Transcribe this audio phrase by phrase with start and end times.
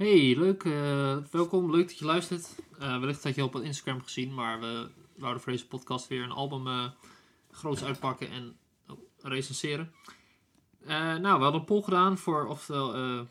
[0.00, 0.64] Hey, leuk.
[0.64, 1.70] eh, welkom.
[1.70, 2.54] Leuk dat je luistert.
[2.78, 6.30] Eh, wellicht had je op Instagram gezien, maar we wouden voor deze podcast weer een
[6.30, 6.90] album eh
[7.50, 8.56] groots uitpakken en
[8.88, 9.92] oh, recenseren.
[10.86, 13.26] Nou, we hadden een poll gedaan voor oftewel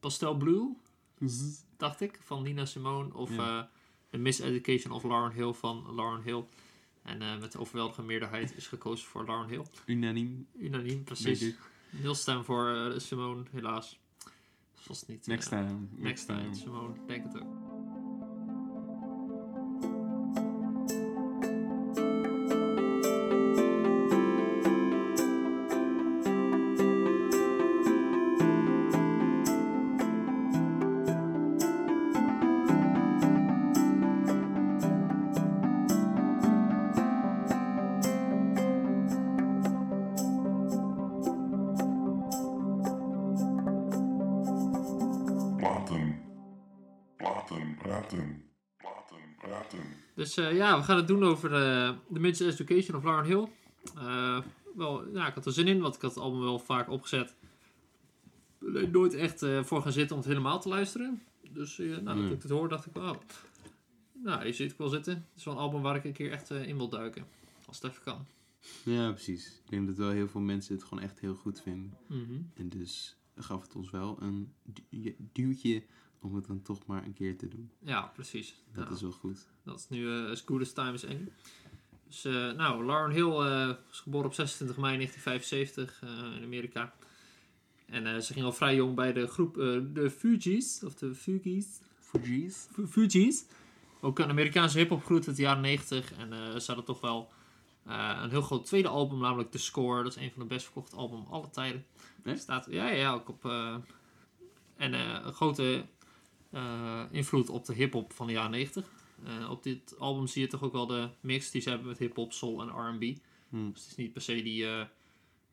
[0.00, 0.76] Pastel Blue,
[1.76, 3.14] dacht ik, van Nina Simone.
[3.14, 3.70] Of Ja.
[4.10, 6.44] The Miseducation of Lauren Hill van Lauren Hill.
[7.02, 9.64] En met de overweldigende meerderheid is gekozen voor Lauren Hill.
[9.86, 10.46] Unaniem.
[10.58, 11.54] Unaniem, precies.
[11.90, 13.99] Nul stem voor Simone, helaas.
[14.80, 15.26] Zoals het niet.
[15.26, 15.86] Next time.
[15.96, 17.79] Next time, Simone, denk het ook.
[50.70, 53.48] Ja, we gaan het doen over de The Midget Education of Lauren Hill.
[53.96, 54.40] Eh,
[54.74, 57.34] wel, ja, ik had er zin in, want ik had het album wel vaak opgezet.
[58.92, 61.22] Nooit echt eh, voor gaan zitten om het helemaal te luisteren.
[61.50, 62.34] Dus eh, nou, toen Nee.
[62.34, 63.16] ik het hoorde, dacht ik, wow.
[64.12, 65.14] Nou, je ziet ik wel zitten.
[65.14, 67.24] Het is wel een album waar ik een keer echt eh, in wil duiken.
[67.66, 68.26] Als het even kan.
[68.84, 69.46] Ja, precies.
[69.64, 71.96] Ik denk dat wel heel veel mensen het gewoon echt heel goed vinden.
[72.06, 72.40] Mhm.
[72.54, 74.52] En dus gaf het ons wel een
[74.90, 75.82] du- duwtje
[76.20, 77.70] om het dan toch maar een keer te doen.
[77.78, 78.54] Ja, precies.
[78.72, 79.46] Dat Nou, is wel goed.
[79.64, 81.04] Dat is nu eh, as good as time is.
[82.08, 86.94] Dus, eh, nou, Lauren Hill eh, is geboren op 26 mei 1975 eh, in Amerika.
[87.86, 89.54] En ze ging al vrij jong bij de groep
[89.94, 91.80] de Fugees, of de Fugees.
[91.98, 92.66] Fugees?
[92.72, 93.44] Fu- Fugees.
[94.00, 96.12] Ook een Amerikaanse hip-hop groep uit de jaren 90.
[96.12, 97.32] En ze hadden toch wel
[97.84, 100.02] een heel groot tweede album, namelijk The Score.
[100.02, 101.84] Dat is een van de best verkochte albums aller tijden.
[102.34, 103.44] Staat, ja, ja, ook op.
[104.76, 105.84] en een grote
[106.50, 108.90] eh, invloed op de hip-hop van de jaren 90.
[109.24, 111.98] Eh, op dit album zie je toch ook wel de mix die ze hebben met
[111.98, 113.16] hip-hop, soul en RB.
[113.48, 113.70] Hm.
[113.72, 114.64] Dus het is niet per se die.
[114.64, 114.84] eh,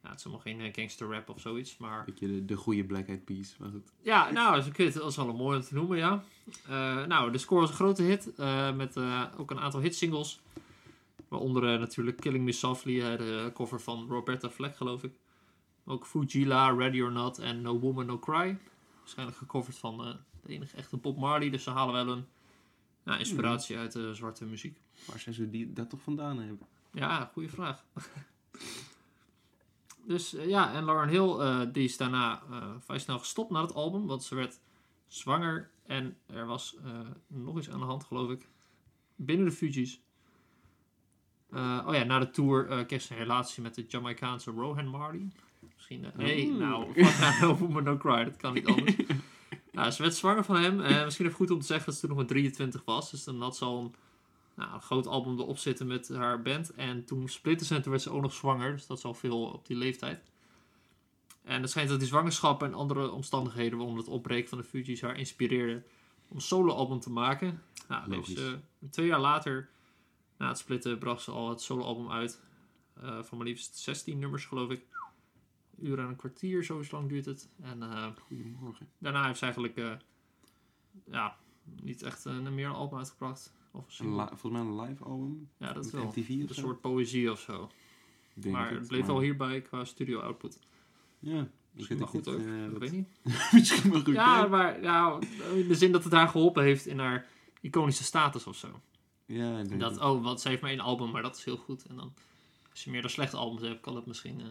[0.04, 1.78] ja, het is helemaal geen gangster rap of zoiets.
[1.78, 3.56] Maar Beetje de, de goede Black Eyed Peas.
[3.58, 3.92] Maar goed.
[4.02, 6.24] ja, nou, ik weet, dat is wel een mooi om te noemen, ja.
[7.08, 8.38] Nou, de score was een grote hit.
[8.76, 8.98] met
[9.38, 10.40] ook een aantal hitsingles.
[11.28, 15.14] Waaronder natuurlijk Killing Me Softly, de cover van Roberta Fleck, geloof ik.
[15.86, 18.58] Ook Fujila, Ready or Not en No Woman No Cry.
[19.00, 21.50] Waarschijnlijk gecoverd van de enige echte Bob Marley.
[21.50, 22.26] Dus ze halen wel een
[23.04, 24.82] nou, inspiratie uit de zwarte muziek.
[25.06, 26.68] Waar zijn ze die, dat toch vandaan hebben?
[26.92, 27.84] Ja, goede vraag.
[30.08, 33.62] dus eh, ja, en Lauren Hill, eh, die is daarna eh, vrij snel gestopt na
[33.62, 34.60] het album, want ze werd
[35.08, 38.48] zwanger en er was eh, nog iets aan de hand, geloof ik,
[39.16, 40.02] binnen de Fugees.
[41.52, 44.88] Eh, oh ja, na de tour eh, kreeg ze een relatie met de Jamaicaanse Rohan
[44.88, 45.28] Marley.
[45.76, 48.96] Misschien, eh, nee, nou, fuck no woman no cry, dat kan niet anders.
[49.78, 50.82] nou, ze werd zwanger van hem.
[50.82, 53.24] Eh, misschien even goed om te zeggen dat ze toen nog maar 23 was, dus
[53.24, 53.96] dan had ze al een
[54.58, 56.74] nou, een groot album erop zitten met haar band.
[56.74, 58.72] En toen splitten ze en toen werd ze ook nog zwanger.
[58.72, 60.22] Dus dat is al veel op die leeftijd.
[61.44, 65.02] En het schijnt dat die zwangerschap en andere omstandigheden, waaronder het opbreken van de Fugees,
[65.02, 65.84] haar inspireerden
[66.28, 67.64] om een solo-album te maken.
[67.88, 68.36] Nou, dus,
[68.92, 69.70] twee jaar later,
[70.38, 72.40] na het splitten, bracht ze al het solo-album uit.
[73.02, 74.82] Eh, van maar liefst 16 nummers, geloof ik.
[75.82, 77.50] Uur en een kwartier, zo lang duurt het.
[77.62, 78.88] En eh, Goedemorgen.
[78.98, 79.92] daarna heeft ze eigenlijk eh,
[81.12, 81.38] ja,
[81.82, 83.54] niet echt een meer album uitgebracht.
[83.72, 85.50] Of een volgens mij een live album.
[85.58, 86.06] Ja, dat wel.
[86.06, 86.54] MTV Een zo?
[86.54, 87.70] soort poëzie of zo.
[88.34, 90.60] Denk maar het, het bleef maar- wel hierbij qua studio output.
[91.20, 91.48] Ja.
[91.72, 92.42] Misschien wel goed niet, ook.
[92.42, 93.08] eh, ik wat- weet niet.
[93.52, 94.14] Misschien wel goed.
[94.14, 94.48] Ja, hè?
[94.50, 95.20] maar ja,
[95.56, 97.26] in de zin dat het haar geholpen heeft in haar
[97.62, 98.82] iconische status of zo.
[99.26, 100.02] Ja, ik denk Dat, het.
[100.02, 101.86] oh, wat, ze heeft maar één album, maar dat is heel goed.
[101.86, 102.14] En dan,
[102.72, 104.48] als je meer dan slechte albums hebt, kan het misschien eh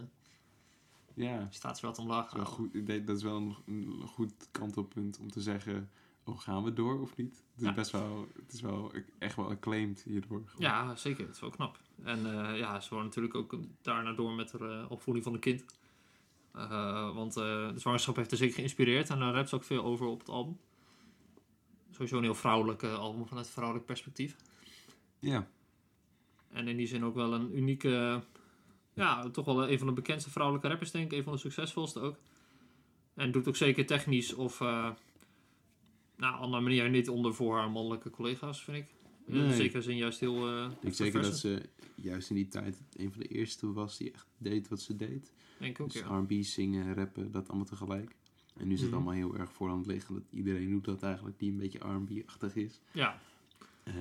[1.17, 1.47] Ja.
[1.51, 5.41] status wat omlaag Dat is goed, dat is wel een, een goed kantelpunt om te
[5.41, 5.91] zeggen,
[6.25, 7.35] oh, gaan we door of niet?
[7.53, 7.73] Het is Ja.
[7.75, 10.43] best wel, het is wel echt wel acclaimed hierdoor.
[10.47, 10.71] gewoon.
[10.71, 11.27] Ja, zeker.
[11.27, 11.79] Het is wel knap.
[12.03, 12.19] En
[12.49, 15.65] eh, ja, ze wordt natuurlijk ook daarna door met de eh, opvoeding van een kind.
[16.53, 19.11] Eh, want de zwangerschap heeft haar zeker geïnspireerd.
[19.11, 20.59] En daar rapt ze ook veel over op het album.
[21.91, 24.37] Sowieso een heel vrouwelijk eh, album vanuit vrouwelijk perspectief.
[25.19, 25.49] Ja,
[26.49, 28.23] En in die zin ook wel een unieke...
[28.97, 31.19] Ja, toch wel een van de bekendste vrouwelijke rappers, denk ik.
[31.19, 32.17] Een van de succesvolste ook.
[33.15, 34.61] En doet ook zeker technisch of...
[34.61, 34.91] eh
[36.17, 38.87] nou, andere manier niet onder voor haar mannelijke collega's, vind ik.
[39.27, 39.53] Nee.
[39.55, 40.49] zekere zin juist heel...
[40.49, 41.63] eh, ik denk zeker dat ze
[41.95, 45.33] juist in die tijd een van de eerste was die echt deed wat ze deed.
[45.59, 46.19] Denk ook, dus ja.
[46.19, 48.15] R&B, zingen, rappen, dat allemaal tegelijk.
[48.57, 48.97] En nu is het Mhm.
[48.99, 52.81] allemaal heel erg voorhand liggen dat iedereen doet dat eigenlijk, die een beetje R&B-achtig is.
[52.93, 53.21] Ja,
[53.85, 53.95] dat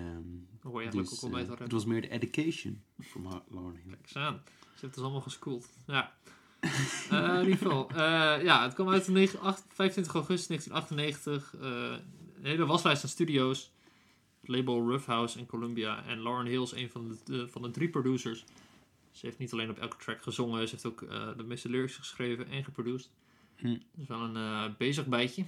[0.62, 3.76] hoor je eigenlijk dus, ook bij eh, het het was meer de education van Lauren
[3.84, 3.90] Hill.
[3.90, 4.42] Kijk eens aan.
[4.76, 5.68] Ze heeft het allemaal geschoold.
[5.88, 6.14] Ja.
[7.10, 7.90] Eh, in ieder geval.
[7.90, 11.56] eh, ja, het kwam uit op 9 8 25 augustus 1998.
[11.62, 12.06] eh,
[12.38, 13.72] een hele waslijst aan studio's.
[14.42, 16.04] Het label Rough House en Columbia.
[16.06, 18.46] En Lauren Hill is een van de, van de drie producers.
[19.12, 21.96] Ze heeft niet alleen op elke track gezongen, ze heeft ook eh, de meeste lyrics
[21.96, 23.10] geschreven en geproduced.
[23.56, 23.78] Hm.
[23.94, 25.46] Dus wel een bezig bijtje,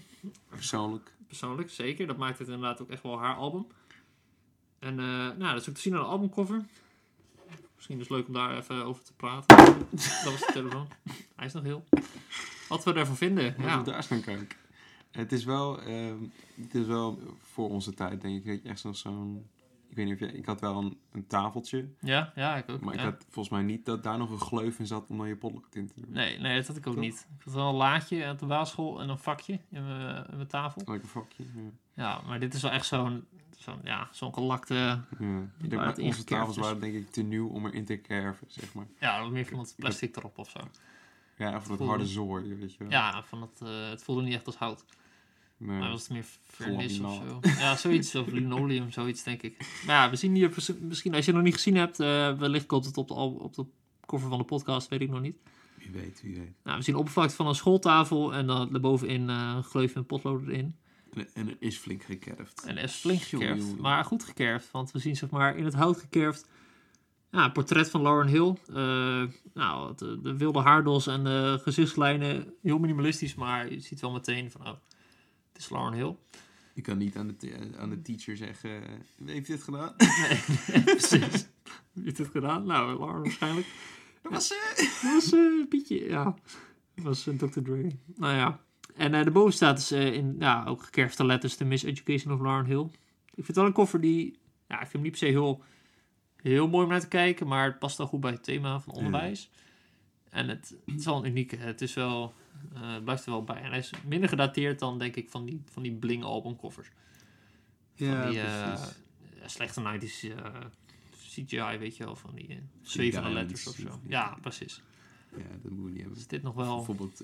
[0.50, 1.12] Persoonlijk.
[1.28, 2.08] persoonlijk, zeker.
[2.08, 3.68] Dat maakt het inderdaad ook echt wel haar album.
[4.80, 6.66] En nou, dat is ook te zien aan de albumcover.
[7.78, 9.58] Misschien is het leuk om daar even over te praten.
[10.24, 10.88] dat was de telefoon.
[11.36, 11.84] Hij is nog heel.
[12.70, 13.56] Wat we ervan vinden.
[13.58, 13.78] Ja.
[13.78, 14.48] we daar kijken.
[15.12, 16.18] Het is wel, ehm,
[16.62, 19.48] het is wel voor onze tijd, denk ik, dat je echt nog zo'n...
[19.90, 20.30] Ik weet niet of jij...
[20.30, 22.82] Ik had wel een, een tafeltje, ja, ja, ik ook.
[22.82, 25.28] maar ik had volgens mij niet dat daar nog een gleuf in zat om dan
[25.28, 26.12] je potlood in te doen.
[26.12, 27.04] Nee, nee, dat had ik ook Toch?
[27.04, 27.28] niet.
[27.38, 30.48] Ik had wel een laadje aan de basisschool en een vakje in mijn, in mijn
[30.48, 30.82] tafel.
[30.86, 31.44] Lekker vakje.
[31.44, 31.72] Ja.
[31.94, 33.26] Ja, maar dit is wel echt zo'n
[33.58, 34.74] zo'n ja, zo'n gelakte...
[35.20, 35.50] Ja.
[35.62, 38.88] Ik denk, onze tafels waren denk ik te nieuw om erin te kerven, zeg maar.
[39.00, 40.60] Ja, meer van het plastic erop of zo.
[41.38, 42.90] Ja, of dat Voelde- harde zooi, weet je wel.
[42.90, 44.86] Ja, van het, eh, het voelde niet echt als hout.
[45.58, 45.80] Nee.
[45.80, 47.40] Maar was het meer vernis of zo.
[47.42, 48.16] Ja, zoiets.
[48.16, 49.82] Of linoleum, zoiets denk ik.
[49.86, 52.66] Maar ja, we zien hier misschien, als je het nog niet gezien hebt, eh, wellicht
[52.66, 53.66] komt het op de, op de
[54.06, 55.38] cover van de podcast, weet ik nog niet.
[55.76, 56.54] Wie weet, wie weet.
[56.64, 60.42] Nou, we zien oppervlakte van een schooltafel en dan daarbovenin eh een gleuf en potlood
[60.48, 60.76] erin.
[61.18, 62.64] En, en er is flink gekerfd.
[62.66, 64.72] En er is flink gekerfd, maar goed gekerfd.
[64.72, 66.48] Want we zien zeg maar in het hout gekerfd
[67.32, 68.56] ja, een portret van Lauren Hill.
[68.68, 69.24] Eh,
[69.54, 74.52] nou, de, de wilde haardos en de gezichtslijnen, heel minimalistisch, maar je ziet wel meteen
[74.52, 74.74] van, oh,
[75.54, 76.16] het is Lauren Hill.
[76.74, 79.94] Je kan niet aan de, aan de teacher zeggen, eh, wie heeft dit gedaan?
[79.98, 81.48] Nee, precies.
[81.94, 82.66] Wie heeft dit gedaan?
[82.66, 83.68] Nou, Lauren waarschijnlijk.
[84.22, 86.24] Dat was eh, Dat was eh Pietje, ja.
[86.96, 87.62] Dat was eh, Dr.
[87.62, 87.92] Dre.
[88.16, 88.66] Nou ja.
[88.98, 92.66] En eh daarboven staat dus eh, in ja, ook gekerfde letters The Miseducation of Lauren
[92.66, 92.84] Hill.
[93.26, 94.38] Ik vind het wel een koffer die...
[94.68, 95.64] Ja, ik vind hem niet per se heel,
[96.42, 98.94] heel mooi om naar te kijken, maar het past wel goed bij het thema van
[98.94, 99.50] onderwijs.
[100.30, 101.56] En het, het is wel een unieke.
[101.56, 102.34] Het is wel...
[102.74, 103.62] eh, het blijft er wel bij.
[103.62, 106.90] En hij is minder gedateerd dan, denk ik, van die, van die Bling albumkoffers.
[107.96, 108.96] Ja, die, precies.
[109.46, 110.52] slechte 90s eh,
[111.28, 114.00] CGI, weet je wel, van die eh, zwevende letters of zo.
[114.08, 114.82] Ja, precies.
[115.36, 116.18] Ja, dat moet je niet hebben.
[116.18, 116.76] Is dit nog wel...
[116.76, 117.22] Bijvoorbeeld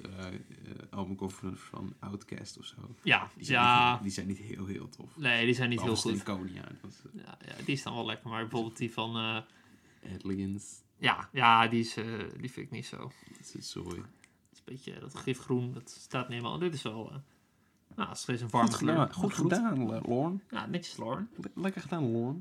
[0.89, 2.75] albumcovers van Outkast of zo.
[3.03, 3.81] Ja, Die zijn, ja.
[3.83, 5.17] niet, heel- die zijn niet heel, heel tof.
[5.17, 6.19] Nee, die zijn niet heel goed.
[6.19, 9.43] Stankonia, dat eh, Ja, ja, die is dan wel lekker, maar bijvoorbeeld die van...
[9.99, 11.93] Headligans, ja, ja die, is,
[12.39, 13.11] die vind ik niet zo.
[13.37, 13.87] dat is zooi.
[13.95, 16.59] Het is een beetje dat gifgroen, dat staat niet helemaal...
[16.59, 17.11] Dit is wel...
[17.11, 17.17] eh
[17.95, 19.13] nou, het is een warme Goed kleur.
[19.13, 20.39] goed gedaan, Lorne.
[20.49, 20.97] Ja, netjes.
[20.97, 22.39] Le- Lekker gedaan, Lorne.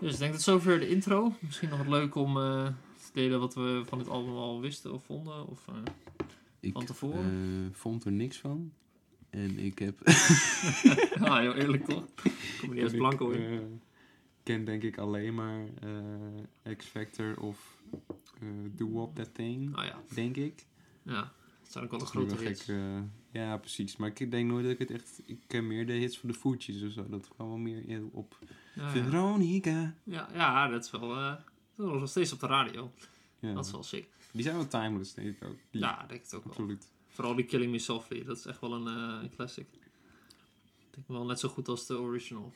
[0.00, 1.32] Dus ik denk dat zover de intro.
[1.40, 2.36] Misschien nog wat leuk om
[3.18, 5.46] delen wat we van dit album al wisten of vonden.
[5.46, 5.74] Of, eh,
[6.60, 7.24] Ik Van tevoren?
[7.24, 8.72] eh, vond er niks van.
[9.30, 10.00] En ik heb...
[11.20, 12.04] ah, heel eerlijk toch?
[12.60, 13.42] Kom je niet eens ik, blanco in.
[13.42, 13.58] eh,
[14.42, 15.64] ken denk ik alleen maar
[16.64, 17.82] eh, X Factor of
[18.40, 20.66] eh Do Wop That Thing, Ah ja, denk ik.
[21.02, 21.32] ja.
[21.62, 22.64] Dat zijn ook wel de grote hits.
[22.64, 22.76] gek,
[23.30, 23.96] ja, precies.
[23.96, 25.22] Maar ik denk nooit dat ik het echt...
[25.24, 27.06] Ik ken meer de hits van de Fugees of zo.
[27.08, 28.38] Dat kwam wel meer op
[28.74, 28.88] Ja, ja.
[28.90, 29.94] Veronica.
[30.04, 31.36] Ja, ja, dat is wel...
[31.86, 32.92] dat is nog steeds op de radio.
[33.38, 33.52] Ja.
[33.54, 34.08] Dat is wel sick.
[34.32, 35.56] Die zijn wel timeless, denk ik ook.
[35.70, 36.52] Die- Ja, denk ik het ook wel.
[36.52, 36.86] absoluut.
[37.08, 38.86] Vooral die Killing Me Softly, dat is echt wel een
[39.22, 39.66] eh, classic.
[39.72, 42.52] Ik denk wel net zo goed als de original.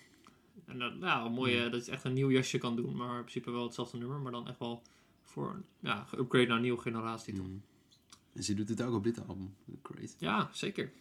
[0.64, 3.14] En dat, ja, wel mooi eh, dat je echt een nieuw jasje kan doen, maar
[3.16, 4.82] in principe wel hetzelfde nummer, maar dan echt wel
[5.22, 7.44] voor een ja, geüpgrade naar een nieuwe generatie toe.
[7.46, 7.62] Mm.
[8.32, 9.54] En ze doet het ook op dit album.
[9.82, 10.14] Crazy.
[10.18, 10.92] Ja, zeker.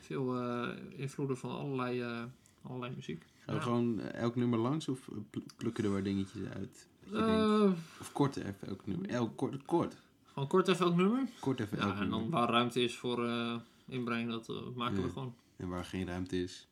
[0.00, 2.26] Veel eh, invloeden van allerlei,
[2.62, 3.22] allerlei muziek.
[3.44, 3.60] Gaan we Ja.
[3.60, 6.88] gewoon elk nummer langs of pl- plukken er waar dingetjes uit?
[7.10, 7.76] Dat je denkt?
[7.76, 9.08] Eh, Of kort even elk nummer.
[9.08, 9.96] Elk kort, kort.
[10.32, 11.28] gewoon kort even elk nummer.
[11.40, 13.54] Kort even elk Ja, en dan waar ruimte is voor eh
[13.88, 15.34] inbreng, dat eh, maken we gewoon.
[15.56, 16.66] En waar geen ruimte is,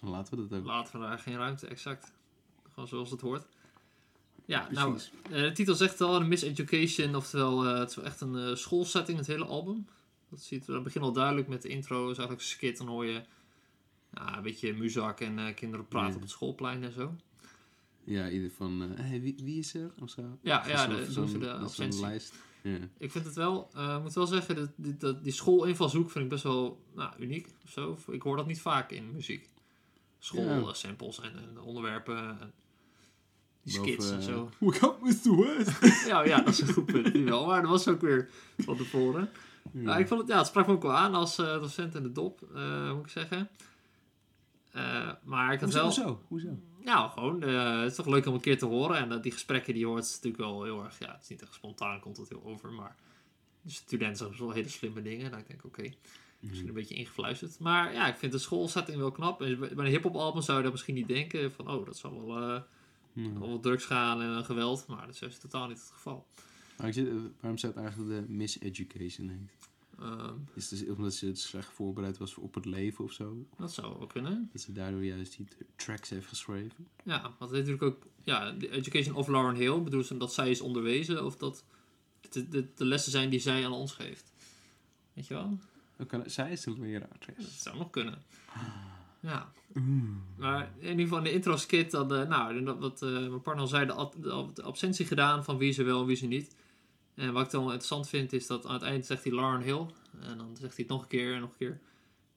[0.00, 0.66] dan laten we dat ook.
[0.66, 2.12] Laten we daar geen ruimte, exact.
[2.72, 3.46] Gewoon zoals het hoort.
[4.44, 5.10] Ja, nou, Precies.
[5.28, 9.44] de titel zegt al, een miseducation, oftewel het is wel echt een schoolsetting, het hele
[9.44, 9.86] album.
[10.30, 13.04] Dat ziet dat begint al duidelijk met de intro, is eigenlijk een skit, dan hoor
[13.06, 13.22] je
[14.14, 16.14] ja, een beetje muzak en kinderen praten Ja.
[16.14, 17.14] op het schoolplein en zo.
[18.04, 19.90] Ja, ieder van, eh, hey, wie, wie is er?
[20.02, 20.38] Of zo.
[20.42, 21.12] Ja, ja, de- de
[21.68, 22.34] zo'n lijst.
[22.62, 22.78] Ja.
[22.98, 26.24] Ik vind het wel, eh, ik moet wel zeggen, dat, die, dat, die schoolinvalshoek vind
[26.24, 27.98] ik best wel nou, uniek of zo.
[28.10, 29.48] Ik hoor dat niet vaak in muziek.
[30.18, 32.52] Schoolsamples en, en onderwerpen en
[33.62, 34.50] die Boven, skits en eh, zo.
[34.58, 35.36] Wake up, Mr.
[35.36, 36.06] West!
[36.06, 37.46] Ja, ja, dat is een goed punt, die wel.
[37.46, 39.30] Maar dat was ook weer van tevoren.
[39.72, 42.12] Nou, ik vond het, ja, het sprak me ook wel aan als docent in de
[42.12, 42.40] dop,
[42.94, 43.48] moet ik zeggen.
[44.74, 46.04] Eh, maar ik had Hoezo?
[46.04, 46.04] wel...
[46.04, 46.20] Hoezo?
[46.28, 46.58] Hoezo?
[46.84, 48.96] Nou, gewoon, eh, het is toch leuk om een keer te horen.
[48.96, 50.98] En dat die gesprekken die je hoort, is natuurlijk wel heel erg...
[50.98, 52.72] Ja, het is niet echt spontaan, komt het heel over.
[52.72, 52.96] Maar
[53.62, 55.30] de studenten zeggen wel hele slimme dingen.
[55.30, 55.92] Dan denk ik, oké,
[56.40, 57.58] misschien een beetje ingefluisterd.
[57.58, 59.42] Maar ja, ik vind de schoolsetting wel knap.
[59.42, 61.52] En bij een hip-hop album zou je dat misschien niet denken.
[61.52, 62.62] Van, oh, dat zal wel,
[63.38, 64.86] wat drugs gaan en geweld.
[64.86, 66.26] Maar dat is juist totaal niet het geval.
[66.76, 67.08] Maar ik zit,
[67.40, 69.63] waarom zou het eigenlijk de miseducation heet?
[70.00, 73.46] Ehm, Is het dus omdat ze het slecht voorbereid was op het leven of zo?
[73.58, 74.48] dat zou wel kunnen.
[74.52, 75.46] Dat ze daardoor juist die
[75.76, 76.88] tracks heeft geschreven?
[77.04, 78.06] Ja, want het heeft natuurlijk ook...
[78.24, 79.82] Ja, de education of Lauren Hill.
[79.82, 81.64] Bedoelen ze dat zij is onderwezen of dat
[82.30, 84.32] de, de, de lessen zijn die zij aan ons geeft?
[85.12, 85.58] Weet je wel?
[86.06, 87.18] Kan, zij is een leraar.
[87.36, 88.22] Dat zou nog kunnen.
[89.20, 89.52] Ja.
[90.36, 93.40] Maar in ieder geval in de intro skit, dan, eh, nou, dat, wat eh, mijn
[93.40, 94.22] partner al zei, de ab-
[94.54, 96.56] de absentie gedaan van wie ze wel en wie ze niet.
[97.14, 99.86] En wat ik dan interessant vind, is dat aan het eind zegt hij Lauren Hill.
[100.20, 101.80] En dan zegt hij het nog een keer en nog een keer.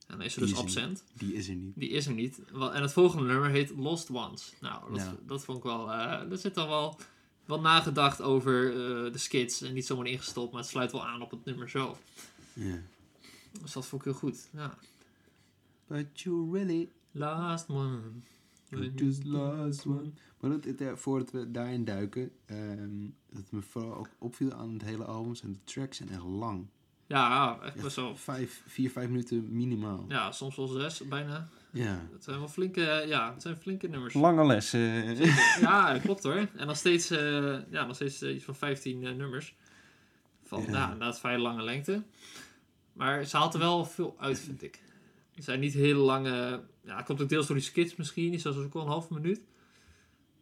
[0.06, 1.04] En dan is ze dus is absent.
[1.12, 1.72] Die is er niet.
[1.76, 2.40] Die is er niet.
[2.52, 4.52] En het volgende nummer heet Lost Ones.
[4.60, 5.92] Nou, dat, dat vond ik wel...
[5.92, 6.98] eh er zit dan wel,
[7.44, 9.62] wel nagedacht over eh, de skits.
[9.62, 12.00] En niet zomaar ingestopt, maar het sluit wel aan op het nummer zelf.
[12.52, 12.82] Ja.
[13.62, 14.48] Dus dat vond ik heel goed.
[14.52, 14.78] Ja.
[15.86, 18.22] But you really Last one.
[18.70, 20.12] you just lost one.
[20.40, 24.72] Maar dat, het, eh, voordat we daarin duiken, ehm dat me vooral ook opviel aan
[24.72, 26.66] het hele album, zijn de tracks zijn echt lang.
[27.06, 28.16] Ja, echt best wel.
[28.16, 30.04] Vijf, vier, vijf minuten minimaal.
[30.08, 31.48] Ja, soms wel zes, bijna.
[31.70, 32.06] Ja.
[32.12, 34.14] Het zijn wel flinke, ja, het zijn flinke nummers.
[34.14, 35.16] Lange lessen.
[35.60, 36.48] Ja, klopt hoor.
[36.56, 39.54] En nog steeds, eh, ja, nog steeds eh, iets van 15 eh, nummers.
[40.44, 40.70] Van, Ja.
[40.70, 42.02] ja, inderdaad vrij lange lengte.
[42.92, 44.80] Maar ze haalt er wel veel uit, vind ik.
[45.34, 46.62] Het zijn niet hele lange...
[46.84, 48.30] Ja, het komt ook deels door die skits misschien.
[48.30, 49.40] Die is ook wel een halve minuut.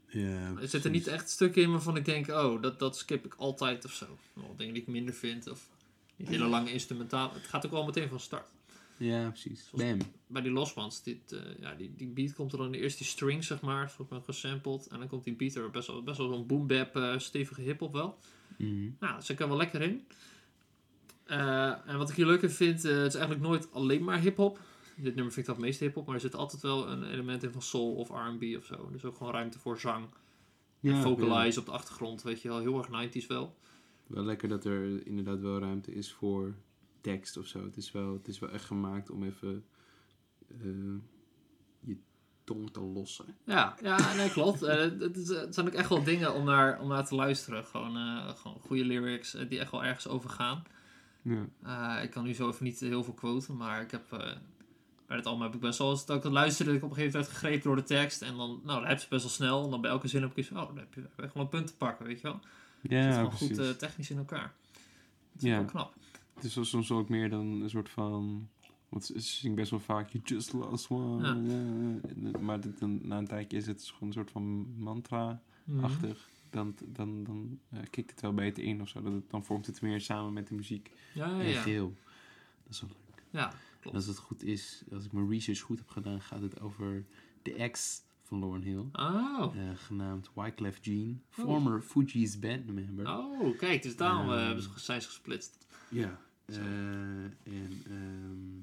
[0.08, 2.28] Ja, Er zitten niet echt stukken in waarvan ik denk...
[2.28, 4.18] Oh, dat, dat skip ik altijd of zo.
[4.56, 5.50] Dingen die ik minder vind.
[5.50, 5.68] Of
[6.16, 7.32] niet hele lange instrumentaal.
[7.34, 8.48] Het gaat ook wel meteen van start.
[8.96, 9.68] Ja, precies.
[9.70, 9.98] Zoals- Bam.
[10.26, 13.06] bij die Lost Ones, dit, eh, ja, die, die beat komt er dan eerst die
[13.06, 14.86] string, zeg maar, van gesampled.
[14.86, 17.60] En dan komt die beat er best wel, best wel zo'n boom bap, eh, stevige
[17.60, 18.18] hip-hop wel.
[18.58, 18.88] Mhm.
[19.00, 20.06] Nou, ze kan wel lekker in.
[21.24, 24.58] Eh, en wat ik hier leuk in vind, het is eigenlijk nooit alleen maar hip-hop.
[24.96, 27.42] Dit nummer vind ik dat het meeste hip-hop, maar er zit altijd wel een element
[27.42, 28.88] in van soul of RB of zo.
[28.92, 30.06] Dus ook gewoon ruimte voor zang.
[30.80, 33.56] Ja, en vocalize op de achtergrond, weet je wel, heel erg 90s wel.
[34.06, 36.54] Wel lekker dat er inderdaad wel ruimte is voor
[37.00, 37.64] tekst of zo.
[37.64, 39.64] Het is wel, het is wel echt gemaakt om even
[40.48, 40.66] eh,
[41.80, 41.96] je
[42.44, 43.36] tong te lossen.
[43.44, 44.62] Ja, ja nee, klopt.
[44.62, 47.14] Eh, het, het is- het zijn ook echt wel dingen om naar, om naar te
[47.14, 47.64] luisteren.
[47.64, 50.62] Gewoon, eh, gewoon goede lyrics die echt wel ergens over gaan.
[51.62, 52.00] Ja.
[52.00, 54.36] Ik kan nu zo even niet heel veel quoten, maar ik heb...
[55.06, 56.90] eh, bij het album heb ik best wel, als ik het luisterde, dat ik op
[56.90, 58.22] een gegeven moment gegrepen door de tekst.
[58.22, 59.64] En dan, nou, dan heb je best wel snel.
[59.64, 61.42] En dan bij elke zin heb ik iets van, oh, dan heb je echt wel
[61.42, 62.40] een punt te pakken, weet je wel.
[62.80, 63.48] Het zit Ja, gewoon precies.
[63.48, 64.54] goed eh, technisch in elkaar.
[65.32, 65.56] Dat is Ja.
[65.56, 65.94] wel knap.
[66.34, 68.48] Het is wel soms ook meer dan een soort van...
[68.88, 71.26] Want ze ze zingt best wel vaak, you just lost one.
[71.28, 71.54] Ja.
[72.32, 72.38] Ja.
[72.40, 76.28] Maar dit, dan, na een tijdje is het gewoon een soort van mantra-achtig.
[76.28, 76.34] Mhm.
[76.50, 79.02] Dan, dan, dan eh, kikt het wel beter in of zo.
[79.02, 80.90] Dat het, dan vormt het meer samen met de muziek.
[81.14, 81.80] Ja, ja, ja.
[81.80, 81.90] Dat
[82.70, 83.22] is wel leuk.
[83.30, 83.52] Ja,
[83.90, 83.96] klopt.
[83.96, 87.04] als het goed is, als ik mijn research goed heb gedaan, gaat het over
[87.42, 88.84] de ex van Lauren Hill.
[88.92, 89.54] Oh.
[89.56, 91.22] eh, genaamd Wyclef Jean.
[91.28, 93.06] Former Fuji's bandmember.
[93.18, 94.44] Oh, kijk, dus daarom eh, Ehm.
[94.46, 95.66] hebben ze- zijn ze gesplitst.
[95.90, 96.20] Ja.
[96.44, 98.56] Eh, en ehm,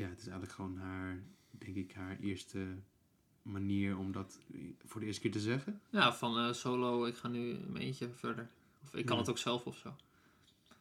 [0.00, 2.66] ja, het is eigenlijk gewoon haar, denk ik, haar eerste
[3.42, 4.38] manier om dat
[4.86, 5.80] voor de eerste keer te zeggen.
[5.90, 8.48] Ja, van solo, ik ga nu mijn eentje verder.
[8.82, 9.20] Of ik kan Ja.
[9.22, 9.96] het ook zelf of zo.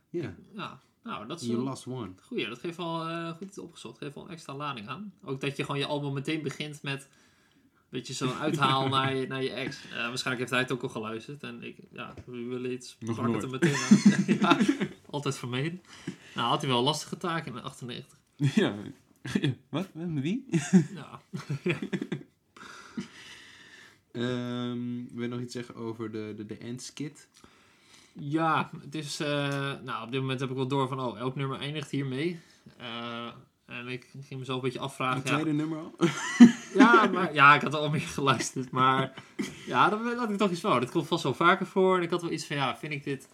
[0.10, 2.12] Ja, Ja, nou, dat is you een last one.
[2.22, 2.48] goeie.
[2.48, 3.98] Dat geeft wel eh, goed iets opgezocht.
[3.98, 5.14] geeft wel een extra lading aan.
[5.24, 7.08] Ook dat je gewoon je album meteen begint met
[7.96, 9.78] beetje zo'n uithaal naar, je, naar je ex.
[9.86, 11.44] Eh, waarschijnlijk heeft hij het ook al geluisterd.
[11.44, 12.96] En ik, ja, we willen iets.
[13.00, 13.52] Nog het er nooit.
[13.52, 14.36] meteen aan.
[14.42, 14.58] ja,
[15.10, 15.82] altijd vermeden.
[16.36, 18.20] Nou, had hij wel een lastige taak in de 98.
[18.62, 18.76] ja.
[19.70, 19.94] Wat?
[19.94, 20.46] Met wie?
[20.94, 21.22] Ja,
[24.12, 27.28] Ehm wil je nog iets zeggen over de, de, de endskit?
[28.20, 29.20] Ja het is...
[29.20, 31.00] eh, nou, op dit moment heb ik wel door van...
[31.00, 32.40] Oh, elk nummer eindigt hiermee.
[32.78, 33.28] Eh
[33.66, 35.18] en ik ging mezelf een beetje afvragen...
[35.20, 35.96] Het ja, tweede nummer al?
[36.76, 38.72] Ja, maar, ja, ik had al meer geluisterd.
[38.72, 39.14] Maar
[39.66, 40.80] ja, dan had ik toch iets van.
[40.80, 41.98] Dit komt vast wel vaker voor.
[41.98, 43.28] En ik had wel iets van, ja, vind ik dit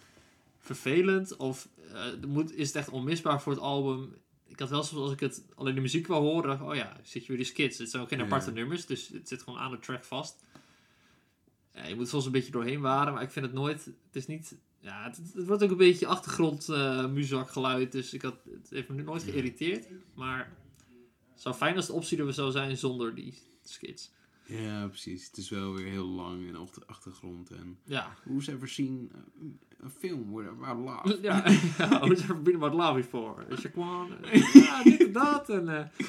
[0.58, 1.36] vervelend?
[1.36, 4.14] Of eh, moet, is het echt onmisbaar voor het album?
[4.46, 6.96] Ik had wel soms, als ik het alleen de muziek wou horen, dacht oh ja,
[7.02, 7.78] zit je weer die skits.
[7.78, 8.24] Het zijn ook geen Ja.
[8.24, 10.44] aparte nummers, dus het zit gewoon aan de track vast.
[11.74, 14.26] Ja, je moet soms een beetje doorheen waren, maar ik vind het nooit, het is
[14.26, 18.70] niet, ja, het, het wordt ook een beetje achtergrond eh muzakgeluid, dus ik had, het
[18.70, 19.88] heeft me nu nooit geïrriteerd.
[20.14, 20.52] Maar
[21.32, 23.34] het zou fijn als de optie er zou zijn zonder die
[23.64, 24.10] skits.
[24.46, 25.26] Ja, precies.
[25.26, 27.50] Het is wel weer heel lang en op de achtergrond.
[27.50, 29.10] En Ja, who's ever seen
[29.42, 31.18] uh, a film with about love?
[31.22, 31.44] ja,
[31.78, 33.46] ja hoe is er binnen wat love before?
[33.48, 35.48] Is je gewoon, eh, ja, dit en dat.
[35.48, 35.86] En, eh,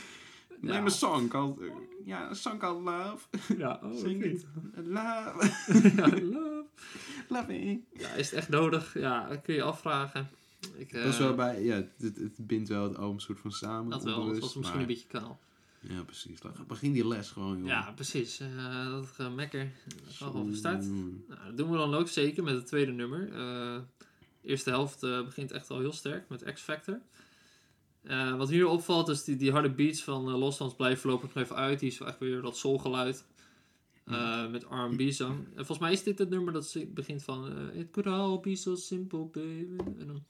[0.63, 0.85] Name ja.
[0.85, 1.59] a song called...
[2.05, 3.25] uh, a song called Love.
[3.57, 4.23] Ja, oh, vind.
[4.23, 4.45] it.
[4.75, 5.51] Love.
[5.95, 6.65] ja, love.
[7.29, 7.83] Loving.
[7.93, 8.93] Ja, is het echt nodig?
[8.93, 10.29] Ja, dat kun je afvragen.
[10.77, 11.63] Ik, eh, Dat is wel bij...
[11.63, 13.89] Ja, het, het, het bindt wel het album soort van samen.
[13.89, 15.39] Dat wel, dat onbewust, was misschien maar- een beetje kaal.
[15.79, 16.39] Ja, precies.
[16.67, 17.67] Begin die les gewoon, joh.
[17.67, 18.39] Ja, precies.
[18.39, 19.15] Eh, dat.
[19.17, 19.59] Dat
[20.09, 20.55] gaat al van Zo.
[20.55, 20.85] start.
[20.87, 23.27] Nou, dat doen we dan ook zeker met het tweede nummer.
[23.31, 23.79] Eh,
[24.41, 26.99] de eerste helft eh, begint echt al heel sterk met X Factor.
[28.03, 31.43] Eh, wat hier opvalt is die, die harde beats van uh, Loslands blijven voorlopig nog
[31.43, 31.79] even uit.
[31.79, 33.25] Die is echt weer dat soulgeluid.
[34.05, 35.37] eh, met R&B zang.
[35.47, 37.51] En volgens mij is dit het nummer dat begint van...
[37.73, 39.77] It could all be so simple, baby.
[39.99, 40.23] En dan...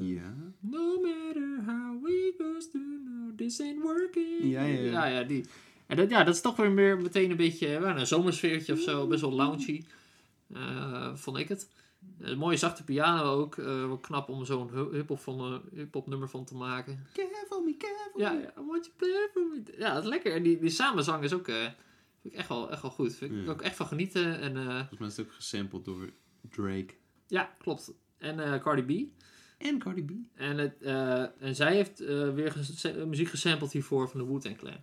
[0.00, 0.34] Ja.
[0.60, 4.42] No matter how we goes to know, this ain't working.
[4.42, 4.90] Ja, ja, ja.
[4.90, 5.44] ja, ja, die.
[5.86, 8.80] En dat, ja, dat is toch weer meer meteen een beetje eh, een zomersfeertje of
[8.80, 9.06] zo.
[9.06, 9.84] Best wel loungy.
[11.14, 11.68] vond ik het.
[12.18, 13.56] Een mooie zachte piano ook.
[13.58, 17.06] eh wel knap om zo'n hip-hop van, eh, nummer van te maken.
[17.12, 18.40] Care for me, care for Ja, me.
[18.40, 19.62] ja, I want you play for me.
[19.78, 20.32] Ja, dat is lekker.
[20.34, 21.74] En die, die samenzang is ook, eh, vind
[22.22, 23.14] ik echt wel, echt wel goed.
[23.14, 23.50] Vind ik Ja.
[23.50, 24.40] ook echt van genieten.
[24.40, 26.10] En eh, Volgens mij is het ook gesampled door
[26.50, 26.94] Drake.
[27.26, 27.92] ja, klopt.
[28.18, 29.22] En eh, Cardi B.
[29.62, 30.10] En Cardi B.
[30.34, 34.56] En, het, eh, en zij heeft eh, weer ges- muziek gesampled hiervoor van de Wu-Tang
[34.56, 34.76] Clan.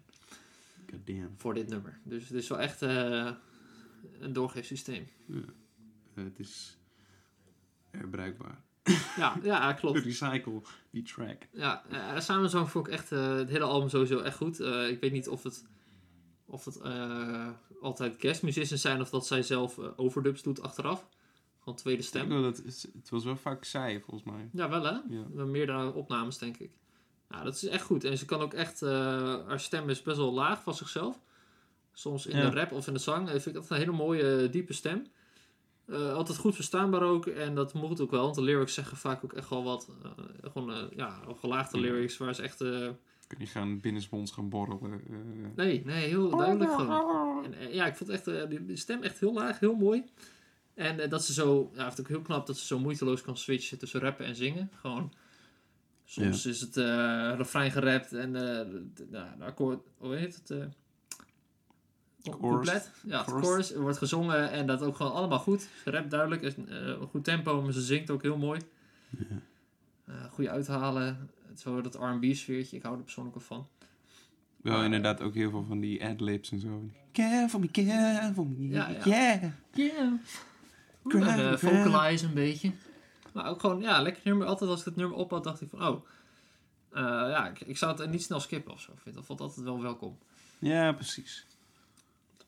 [0.91, 1.33] God damn.
[1.37, 1.99] Voor dit nummer.
[2.03, 3.31] Dus het is wel echt eh,
[4.19, 5.07] een doorgeefsysteem.
[5.29, 6.77] Eh, het is
[7.97, 8.61] herbruikbaar.
[9.17, 9.99] Ja, ja, klopt.
[10.05, 11.37] Recycle die track.
[11.51, 14.59] Ja, uh, samenzang vond ik echt eh, het hele album sowieso echt goed.
[14.59, 15.65] Eh, ik weet niet of het,
[16.45, 17.49] of het eh,
[17.81, 21.07] altijd guest musicians zijn of dat zij zelf eh, overdubs doet achteraf.
[21.59, 22.27] Gewoon tweede Ik stem.
[22.27, 24.49] wil dat, het was wel vaak zij, volgens mij.
[24.53, 24.89] Ja, wel hè?
[25.09, 25.23] Ja.
[25.33, 26.71] Wel Meerdere opnames, denk ik.
[27.29, 28.03] Ja, dat is echt goed.
[28.03, 28.81] En ze kan ook echt...
[28.81, 28.89] eh,
[29.47, 31.19] haar stem is best wel laag van zichzelf.
[31.93, 32.49] Soms in Ja.
[32.49, 33.25] de rap of in de zang.
[33.27, 35.05] eh, vind ik dat een hele mooie, eh, diepe stem.
[35.85, 37.25] Eh, altijd goed verstaanbaar ook.
[37.25, 38.23] En dat moet ook wel.
[38.23, 39.89] Want de lyrics zeggen vaak ook echt wel wat...
[40.03, 42.17] eh, gewoon, eh, ja, gelaagde lyrics.
[42.17, 42.57] Waar ze echt...
[42.57, 45.01] Kun je gaan binnensmonds gaan borrelen.
[45.55, 47.53] nee, nee, heel duidelijk gewoon.
[47.53, 49.59] En, ja, ik vond echt, die, die stem echt heel laag.
[49.59, 50.03] Heel mooi.
[50.73, 51.71] En dat ze zo...
[51.75, 54.69] Ja, vind ik heel knap dat ze zo moeiteloos kan switchen tussen rappen en zingen.
[54.75, 55.13] Gewoon...
[56.05, 56.75] Soms is het
[57.37, 60.67] refrein gerapt en eh, de, nou, de akkoord, hoe heet het?
[62.23, 62.91] Eh couplet.
[63.03, 63.47] Ja, het Chorus.
[63.47, 65.67] chorus wordt gezongen en dat ook gewoon allemaal goed.
[65.83, 68.61] Ze rapt duidelijk, is, eh, een goed tempo, maar ze zingt ook heel mooi.
[70.05, 73.67] Eh goede uithalen, zo dat R&B sfeertje, ik hou er persoonlijk van.
[74.61, 76.89] Wel inderdaad ook heel veel van die adlibs en zo.
[77.11, 78.67] Care for me, care for me.
[78.67, 79.05] Ja, ja.
[79.05, 79.43] Yeah.
[79.73, 80.13] Yeah.
[81.11, 82.71] Eh, vocalize een beetje.
[83.33, 84.47] Maar ook gewoon, ja, lekker nummer.
[84.47, 86.05] Altijd als ik het nummer op had, dacht ik van, oh.
[86.91, 88.91] eh, ja, ik, ik zou het niet snel skippen of zo.
[88.91, 90.17] Ik vind dat vond altijd wel welkom.
[90.59, 91.45] Ja, precies.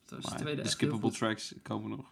[0.06, 2.12] Dat is de tweede de skippable tracks komen nog.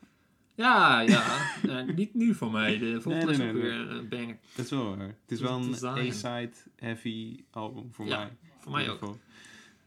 [0.55, 1.51] Ja, ja.
[1.63, 2.77] Eh, niet nu voor mij.
[2.77, 4.37] De volgende Nee, is nee, ook nee, weer een banger.
[4.55, 5.07] Dat is wel waar.
[5.07, 6.23] Het is Dus wel een is.
[6.25, 8.37] A-side heavy album voor Ja, mij.
[8.59, 8.97] Voor mij ook.
[8.99, 9.19] geval.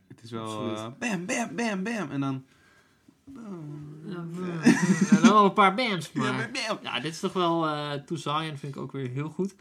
[0.09, 2.11] Het is wel eh, bam, bam, bam, bam.
[2.11, 2.45] En dan...
[3.27, 7.03] En dan wel een paar bands, Ja, maar...
[7.03, 7.66] dit is toch wel...
[7.66, 9.55] eh To Zion vind ik ook weer heel goed.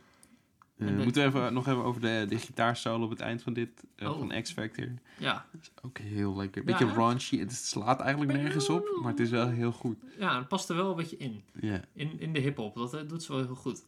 [0.78, 3.42] Eh, En de- moeten we even, nog even over de, de gitaarsolo op het eind
[3.42, 4.18] van dit, eh, Oh.
[4.18, 4.88] van X Factor.
[5.18, 5.46] Ja,
[5.82, 6.64] Ook heel lekker.
[6.64, 6.94] Beetje hè?
[6.94, 7.40] raunchy.
[7.40, 9.98] Het slaat eigenlijk nergens op, maar het is wel heel goed.
[10.20, 11.44] ja het past er wel een beetje in.
[11.62, 11.82] Ja.
[11.94, 12.76] In, in de hip-hop.
[12.76, 13.86] Dat eh, doet ze wel heel goed.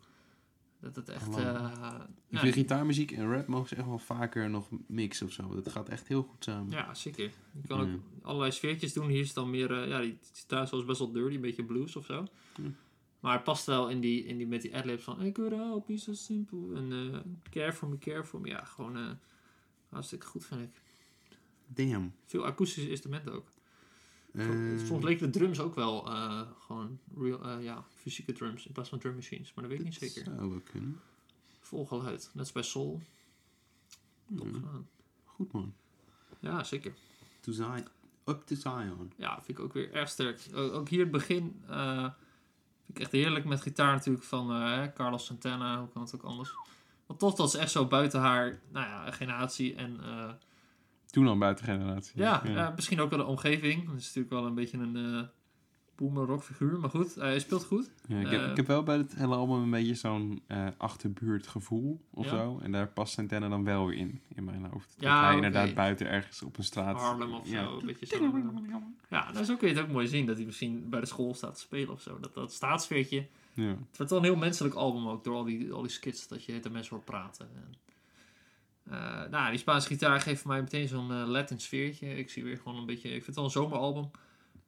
[0.82, 1.36] Dat het echt...
[1.38, 1.72] Eh,
[2.30, 5.54] Ik ja, vind gitaarmuziek en rap mogen ze echt wel vaker nog mixen of zo.
[5.56, 6.72] Dat gaat echt heel goed samen.
[6.72, 7.32] Ja, zeker.
[7.62, 9.08] Je kan ook allerlei sfeertjes doen.
[9.10, 11.96] Hier is dan meer, eh, ja, die gitaar is best wel dirty, een beetje blues
[11.96, 12.26] of zo.
[12.56, 12.64] Ja.
[13.20, 15.82] Maar het past wel in die, in die, met die adlibs van I could all
[15.88, 16.76] be so simple.
[16.76, 18.48] En eh, care for me, care for me.
[18.48, 19.10] Ja, gewoon eh,
[19.90, 20.82] hartstikke goed vind ik.
[21.68, 22.14] Damn.
[22.26, 23.48] Veel akoestische instrumenten ook.
[24.34, 26.02] Eh, Soms leken de drums ook wel
[26.60, 29.54] gewoon real, ja, fysieke drums in plaats van drum machines.
[29.54, 30.34] Maar dat weet ik niet dat zeker.
[30.36, 31.00] Zou wel kunnen.
[31.60, 32.30] Vol geluid.
[32.34, 33.02] Net als bij Soul.
[34.36, 34.54] Top Mhm.
[34.56, 34.88] gedaan.
[35.26, 35.74] Goed man.
[36.40, 36.94] Ja, zeker.
[37.40, 37.88] To Zion.
[38.26, 39.12] Up to Zion.
[39.18, 40.48] Ja, vind ik ook weer erg sterk.
[40.54, 41.62] Ook hier het begin
[42.88, 45.80] vind ik echt heerlijk met gitaar natuurlijk van eh, Carlos Santana.
[45.80, 46.54] Hoe kan het ook anders?
[47.06, 50.30] Want tof dat ze echt zo buiten haar nou ja, generatie en eh,
[51.06, 52.22] Toen al buiten generatie.
[52.22, 53.86] ja, ja, misschien ook wel de omgeving.
[53.86, 55.30] Dat is natuurlijk wel een beetje een
[56.00, 57.90] eh boomer rock figuur, maar goed, hij speelt goed.
[58.08, 60.68] Ja, ik, heb, Eh, ik heb wel bij het hele album een beetje zo'n eh
[60.78, 62.32] achterbuurt gevoel of Ja.
[62.32, 62.60] zo.
[62.62, 64.96] En daar past Santana dan wel weer in, in mijn hoofd.
[64.98, 65.36] Dat hij oké.
[65.36, 66.96] inderdaad buiten ergens op een straat...
[66.98, 67.64] Harlem of ja.
[67.64, 68.16] zo, een beetje zo.
[68.24, 68.32] eh,
[69.10, 71.34] ja, nou, zo kun je het ook mooi zien, dat hij misschien bij de school
[71.34, 72.20] staat te spelen of zo.
[72.20, 73.26] Dat, dat staatsfeertje.
[73.54, 73.68] Ja.
[73.68, 76.44] Het wordt wel een heel menselijk album ook, door al die, al die skits, dat
[76.46, 77.50] je de mensen hoort praten.
[77.56, 77.74] En,
[78.94, 82.18] eh, nou, die Spaanse gitaar geeft voor mij meteen zo'n eh, Latin sfeertje.
[82.18, 84.10] Ik zie weer gewoon een beetje, ik vind het wel een zomeralbum.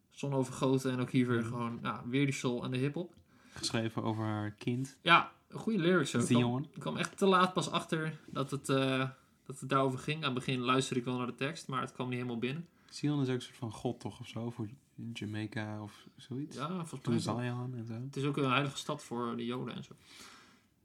[0.10, 1.48] Zon overgoten en ook hier weer Mhm.
[1.48, 3.14] gewoon, ja, weer die soul en de hiphop.
[3.54, 6.22] Geschreven over haar kind, Ja, goede lyrics ook.
[6.22, 6.64] Zion.
[6.74, 9.10] ik kwam echt te laat pas achter dat het, eh,
[9.46, 10.18] dat het daarover ging.
[10.18, 12.68] Aan het begin luisterde ik wel naar de tekst, maar het kwam niet helemaal binnen.
[12.90, 14.68] Zion is ook een soort van god toch of zo, voor
[15.14, 16.56] Jamaica of zoiets.
[16.58, 17.20] Ja, volgens mij.
[17.20, 17.94] Zion en zo.
[17.94, 19.94] Het is ook een heilige stad voor de Joden en zo.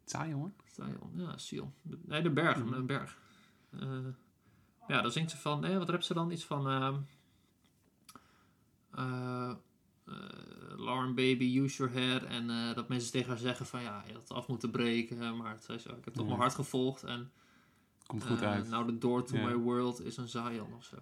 [0.05, 0.53] Zion?
[0.73, 1.73] Zion, ja, Sion.
[1.83, 2.73] Nee, de berg, Mhm.
[2.75, 3.19] een berg.
[3.71, 3.89] Eh,
[4.89, 6.31] ja, dan zingt ze van, nee, wat rapt ze dan?
[6.31, 6.95] Iets van, ehm eh, eh,
[10.77, 12.23] Lauren Baby, use your head.
[12.23, 15.37] En eh, dat mensen tegen haar zeggen van, ja, je had het af moeten breken.
[15.37, 17.03] Maar het zei zo, ik heb toch mijn hart gevolgd.
[17.05, 17.31] En
[18.07, 18.69] Komt goed eh, uit.
[18.69, 20.97] now the door to my world is een Zion of zo.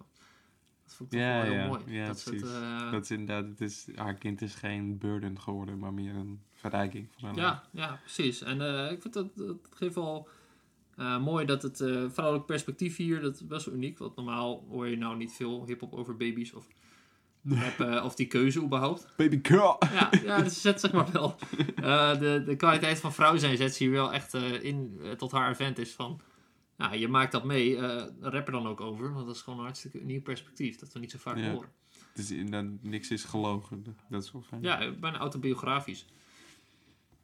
[0.83, 1.81] Dat vond ik wel heel mooi.
[1.87, 2.55] ja, dat soort, precies.
[2.57, 6.41] eh, Dat is inderdaad, het is, haar kind is geen burden geworden, maar meer een
[6.51, 8.41] verrijking van haar Ja, ja, precies.
[8.41, 10.27] En eh, ik vind dat, dat geeft wel
[10.95, 13.97] eh, mooi dat het eh, vrouwelijk perspectief hier, dat is best wel uniek.
[13.97, 16.67] Want normaal hoor je nou niet veel hip-hop over baby's of
[17.49, 19.07] rap, eh, of die keuze überhaupt.
[19.17, 19.77] Baby girl!
[19.93, 21.35] Ja, ja dus zet zeg maar wel
[21.75, 25.31] eh, de, de kwaliteit van vrouw zijn zet ze hier wel echt eh, in tot
[25.31, 26.21] haar advantage van.
[26.77, 27.79] Ja, je maakt dat mee,
[28.21, 30.99] rap er dan ook over, want dat is gewoon een hartstikke uniek perspectief dat we
[30.99, 31.51] niet zo vaak Ja.
[31.51, 31.69] horen.
[32.13, 33.97] Dus inderdaad, niks is gelogen.
[34.09, 34.61] Dat is wel fijn.
[34.61, 36.05] Ja, bijna autobiografisch.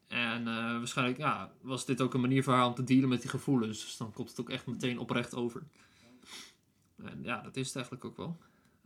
[0.08, 3.30] En waarschijnlijk ja, was dit ook een manier voor haar om te dealen met die
[3.30, 3.82] gevoelens.
[3.82, 5.64] Dus dan komt het ook echt meteen oprecht over.
[7.04, 8.38] En ja, dat is het eigenlijk ook wel.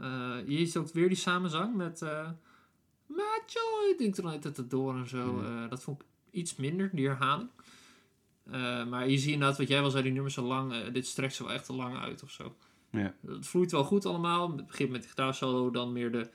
[0.04, 2.30] Eh hier is ook weer die samenzang met uh,
[3.08, 3.90] Macho.
[3.92, 5.34] Ik denk er altijd het door en zo.
[5.34, 5.46] Mhm.
[5.46, 7.50] Eh, dat vond ik iets minder, die herhaling.
[8.44, 10.74] Eh, maar je ziet inderdaad, wat jij wel zei, die nummers zo lang.
[10.74, 12.56] eh, dit strekt ze wel echt te lang uit of zo.
[12.90, 13.16] Ja.
[13.26, 14.58] Het vloeit wel goed allemaal.
[14.58, 16.30] Het begint met de gitaarsolo, dan meer de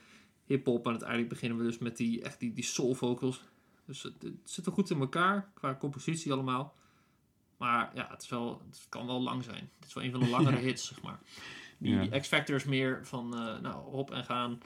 [0.45, 0.85] hip-hop.
[0.85, 3.43] En uiteindelijk beginnen we dus met die, echt die, die soul vocals.
[3.85, 6.77] Dus het, het zit wel goed in elkaar, qua compositie allemaal.
[7.57, 9.71] Maar ja, het, is wel, het kan wel lang zijn.
[9.79, 11.21] Het is wel een van de langere hits, zeg maar.
[11.79, 12.01] Die, Ja.
[12.07, 14.59] die X-Factor is meer van, eh, nou, hop en gaan.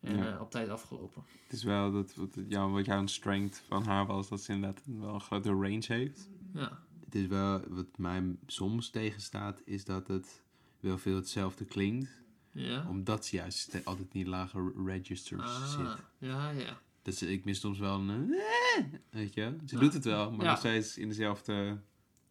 [0.00, 0.34] En Ja.
[0.34, 1.22] eh, op tijd afgelopen.
[1.42, 4.82] Het is wel dat wat, jou, wat jouw strength van haar was, dat ze inderdaad
[4.84, 6.28] wel een grote range heeft.
[6.52, 10.42] Ja, Het is wel, wat mij soms tegenstaat, is dat het
[10.80, 12.22] wel veel hetzelfde klinkt.
[12.52, 12.86] ja.
[12.88, 16.02] Omdat ze juist altijd in die lage registers Ah, zit.
[16.18, 16.80] ja, ja.
[17.02, 18.32] Dat ze, ik mis soms wel een...
[18.34, 19.56] eh, weet je?
[19.66, 19.80] Ze Ja.
[19.80, 20.50] doet het wel, maar Ja.
[20.50, 21.78] nog steeds in dezelfde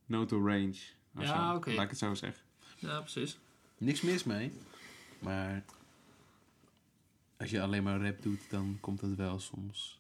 [0.05, 0.75] noto range.
[1.19, 1.71] Ja, oké.
[1.71, 2.43] Laat ik het zo zeggen.
[2.77, 3.39] Ja, precies.
[3.83, 4.51] Niks mis mee.
[5.19, 5.63] Maar
[7.37, 9.99] als je alleen maar rap doet, dan komt het wel soms.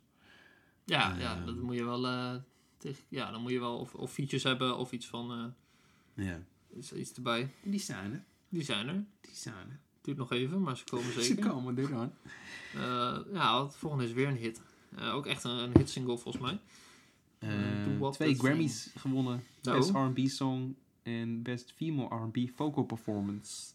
[0.85, 1.45] Ja, ja Ehm.
[1.45, 2.07] dat moet je wel...
[2.07, 2.35] eh,
[2.77, 5.31] tegen, ja, dan moet je wel of, of features hebben of iets van...
[6.15, 6.39] eh, Ja.
[6.77, 7.49] iets, iets erbij.
[7.63, 8.23] Die zijn er.
[8.49, 9.03] Die zijn er.
[9.21, 9.79] Die zijn er.
[10.01, 11.49] Duurt nog even, maar ze komen Ze zeker.
[11.49, 12.13] komen eraan.
[12.73, 14.61] Eh, ja, het volgende is weer een hit.
[14.95, 16.59] Eh, ook echt een, een hitsingle volgens mij.
[17.39, 19.43] Eh, twee Grammys gewonnen.
[19.63, 19.73] Oh.
[19.73, 23.72] Best R&B Song en Best Female R&B Vocal Performance.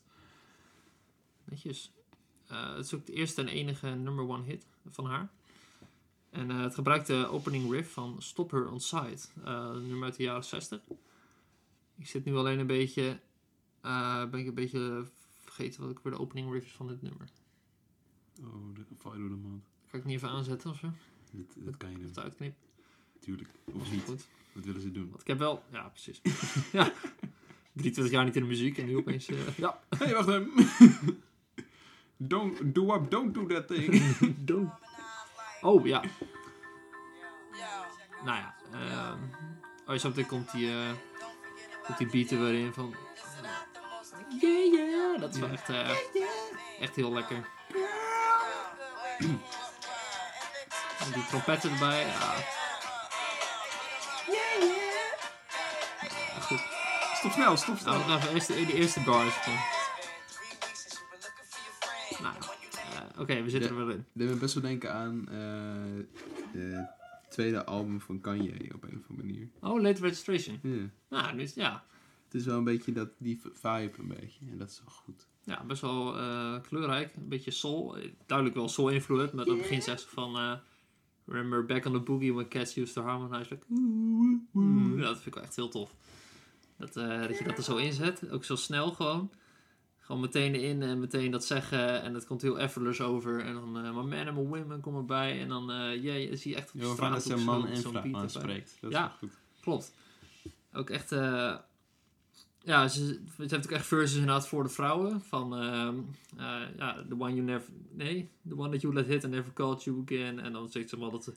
[1.48, 1.92] Netjes.
[2.46, 5.28] Eh, het is ook de eerste en enige number one hit van haar.
[6.30, 9.18] En eh, het gebruikt de opening riff van Stop Her On Side.
[9.44, 10.80] eh, nummer uit de jaren 60.
[11.96, 13.20] Ik zit nu alleen een beetje...
[14.30, 15.06] ben ik een beetje
[15.42, 17.28] vergeten wat ik weer de opening riff is van dit nummer.
[18.42, 19.64] Oh, dat val je door de mand.
[19.90, 20.90] Kan ik niet even aanzetten of zo?
[21.32, 22.14] Dat, dat kan je Of niet.
[22.14, 22.60] het uitknippen?
[23.14, 23.50] Natuurlijk.
[23.64, 24.02] Of niet.
[24.02, 24.26] Goed.
[24.52, 25.08] Wat willen ze doen?
[25.08, 25.62] Want ik heb wel...
[25.72, 26.20] Ja, precies.
[26.72, 26.92] ja.
[27.72, 29.26] 23 jaar niet in de muziek en nu opeens...
[29.56, 29.80] ja.
[29.88, 30.50] Hé, hey, wacht even.
[32.18, 34.14] don't, do up, don't do that thing.
[34.46, 34.70] Don't.
[35.62, 36.02] Oh, ja.
[38.24, 38.54] Nou ja.
[38.72, 39.18] ehm
[39.86, 40.90] oh, komt die, eh
[41.86, 42.94] komt die beat er weer in van...
[44.40, 45.20] Yeah, yeah.
[45.20, 45.90] Dat is wel echt, eh,
[46.80, 47.48] echt heel lekker.
[50.98, 52.06] En die trompetten erbij.
[52.06, 52.34] Ja.
[56.34, 56.60] Ja, goed.
[57.14, 57.98] stop snel, stop snel.
[57.98, 59.34] Nou, nog even eerst de, de eerste bars.
[59.34, 59.52] Van.
[59.52, 59.77] Nou,
[63.18, 64.04] eh, oké, we zitten er wel in.
[64.12, 66.04] Dat me best wel denken aan eh
[66.52, 66.86] de
[67.28, 69.48] tweede album van Kanye op een of andere manier.
[69.60, 70.58] Oh, late registration.
[70.62, 70.88] Ja.
[71.08, 71.84] Nou, nu is ja,
[72.24, 74.46] Het is wel een beetje dat, die vibe een beetje.
[74.50, 75.26] En dat is wel goed.
[75.44, 77.14] ja, best wel eh, kleurrijk.
[77.16, 77.96] Een beetje soul.
[77.98, 79.32] Eh, Duidelijk wel soul invloed.
[79.32, 80.36] Maar dan begint ze echt zo van...
[80.36, 80.52] eh,
[81.26, 83.48] Remember back on the boogie when cats used to harmonize.
[83.50, 83.64] Like.
[84.96, 85.94] Ja, dat vind ik wel echt heel tof.
[86.76, 88.30] Dat, eh, dat je dat er zo inzet.
[88.30, 89.30] Ook zo snel gewoon.
[90.08, 92.02] Gewoon meteen in en meteen dat zeggen.
[92.02, 93.40] En dat komt heel effortless over.
[93.40, 95.40] En dan, eh my man my women komen erbij.
[95.40, 97.38] En dan, eh ja, je zie je echt op de Ja, straat dat ze ook
[97.38, 98.76] een zo- man en zo'n vrouw aanspreekt.
[98.80, 99.06] Dat Ja.
[99.06, 99.32] is goed.
[99.60, 99.92] Klopt.
[100.72, 101.56] Ook echt, eh,
[102.60, 105.20] ja, ze, ze heeft ook echt verses inderdaad voor de vrouwen.
[105.20, 105.88] Van, eh,
[106.76, 109.84] ja, the one you never, nee, the one that you let hit and never called
[109.84, 110.40] you again.
[110.40, 111.32] En dan zegt ze wel dat ze,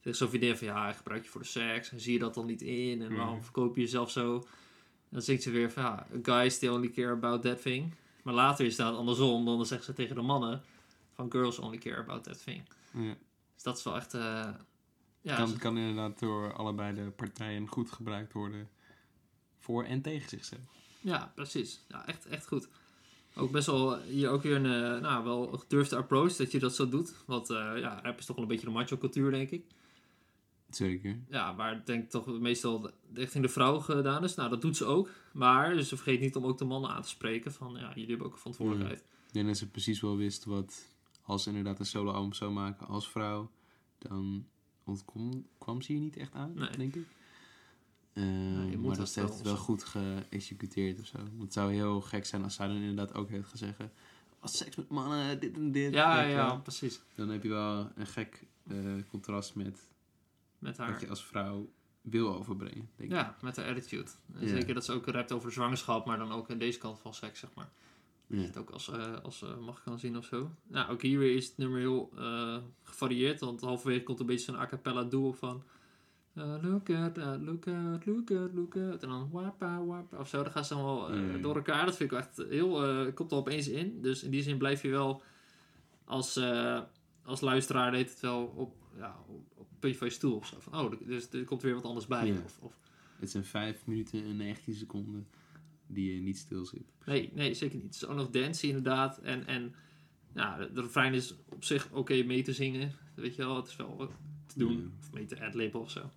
[0.00, 1.90] zegt zo'n vriendin van, ja, gebruik je voor de seks.
[1.92, 3.02] En zie je dat dan niet in?
[3.02, 3.42] En waarom Mhm.
[3.44, 4.46] verkoop je jezelf zo?
[5.10, 7.94] Dan zegt ze weer van, ja, guys they only care about that thing.
[8.22, 9.44] Maar later is dat andersom.
[9.44, 10.62] Dan zegt ze tegen de mannen
[11.14, 12.62] van, girls only care about that thing.
[12.92, 13.14] Ja.
[13.54, 14.48] Dus dat is wel echt, eh,
[15.20, 18.68] ja, kan, inderdaad door allebei de partijen goed gebruikt worden.
[19.58, 20.60] Voor en tegen zichzelf.
[21.00, 21.80] Ja, precies.
[21.88, 22.68] Ja, echt, echt goed.
[23.34, 26.74] Ook best wel hier ook weer een eh, nou, wel gedurfde approach dat je dat
[26.74, 27.14] zo doet.
[27.26, 29.64] Want eh, ja, rap is toch wel een beetje de macho cultuur, denk ik.
[30.70, 31.18] Zeker.
[31.28, 34.34] Ja, waar ik denk toch meestal richting de vrouw gedaan is.
[34.34, 35.10] Nou, dat doet ze ook.
[35.32, 37.52] Maar ze vergeet niet om ook de mannen aan te spreken.
[37.52, 39.00] Van ja, jullie hebben ook een verantwoordelijkheid.
[39.00, 40.88] Ik denk dat ze precies wel wist wat,
[41.22, 43.50] als ze inderdaad een solo-album zou maken als vrouw,
[43.98, 44.46] dan
[44.84, 46.70] ontkom, kwam ze hier niet echt aan, Nee.
[46.76, 47.06] denk ik.
[48.12, 51.18] Eh, moet maar dat heeft wel het wel goed geëxecuteerd of zo.
[51.18, 53.78] Want het zou heel gek zijn als zij dan inderdaad ook heeft gezegd,
[54.40, 55.92] als seks met mannen, dit en dit.
[55.92, 56.60] Ja, ja, wel.
[56.60, 57.00] precies.
[57.14, 58.76] Dan heb je wel een gek eh,
[59.10, 59.88] contrast met
[60.58, 61.00] Met wat haar.
[61.00, 63.16] je als vrouw wil overbrengen, denk ik.
[63.16, 64.10] Ja, met haar attitude.
[64.34, 64.48] En.
[64.48, 67.40] Zeker dat ze ook rapt over zwangerschap, maar dan ook aan deze kant van seks,
[67.40, 67.70] zeg maar.
[68.26, 68.36] Ja.
[68.36, 70.50] Dat je het ook als, eh, als eh, mag kan zien of zo.
[70.66, 73.40] Nou, ook hier weer is het nummer heel eh, gevarieerd.
[73.40, 75.62] Want halverwege komt een beetje zo'n a cappella duo van...
[76.34, 79.02] look at that, look at, look at, look at.
[79.02, 80.18] En dan wapa, wapa.
[80.18, 81.38] Of zo, dan gaan ze allemaal Ja.
[81.38, 81.84] door elkaar.
[81.84, 83.12] Dat vind ik echt heel...
[83.12, 84.02] komt er opeens in.
[84.02, 85.22] Dus in die zin blijf je wel
[86.04, 86.40] als,
[87.22, 90.56] als luisteraar deed het wel op, ja, op, puntje van je stoel of zo.
[90.60, 92.26] Van, oh, dus er komt weer wat anders bij.
[92.26, 92.40] Ja.
[92.44, 92.78] Of, of,
[93.18, 95.26] Het zijn 5 minuten en 19 seconden
[95.86, 96.92] die je niet stil zit.
[97.04, 97.84] Nee, nee, zeker niet.
[97.84, 99.18] Het is ook nog dancey inderdaad.
[99.18, 99.74] En, en
[100.34, 102.92] ja, de, de refrein is op zich oké mee te zingen.
[103.14, 104.10] Weet je wel, het is wel wat
[104.46, 104.76] te doen.
[104.76, 104.88] Ja.
[105.00, 106.10] Of mee te adlibben of zo.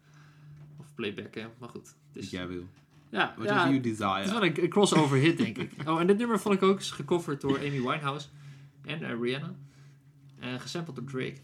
[0.78, 1.96] Of playbacken, maar goed.
[2.14, 2.68] Wat is, jij wil.
[3.10, 4.32] ja, ja, you het is desire.
[4.32, 5.72] wel een, een crossover hit, denk ik.
[5.90, 8.28] Oh, en dit nummer vond ik ook is gecoverd door Amy Winehouse
[8.82, 9.56] en eh, Rihanna.
[10.40, 11.40] En gesampled door Drake.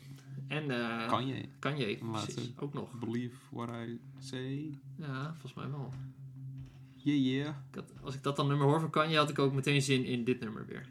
[0.48, 1.46] En eh Kan je?
[1.60, 2.52] Kanye, precies.
[2.60, 3.00] Ook nog.
[3.00, 4.78] Believe what I say.
[4.96, 5.94] Ja, volgens mij wel.
[6.96, 7.48] Yeah, yeah.
[7.70, 10.06] Ik had- als ik dat dan nummer hoor van Kanye, had ik ook meteen zin
[10.06, 10.88] in dit nummer weer.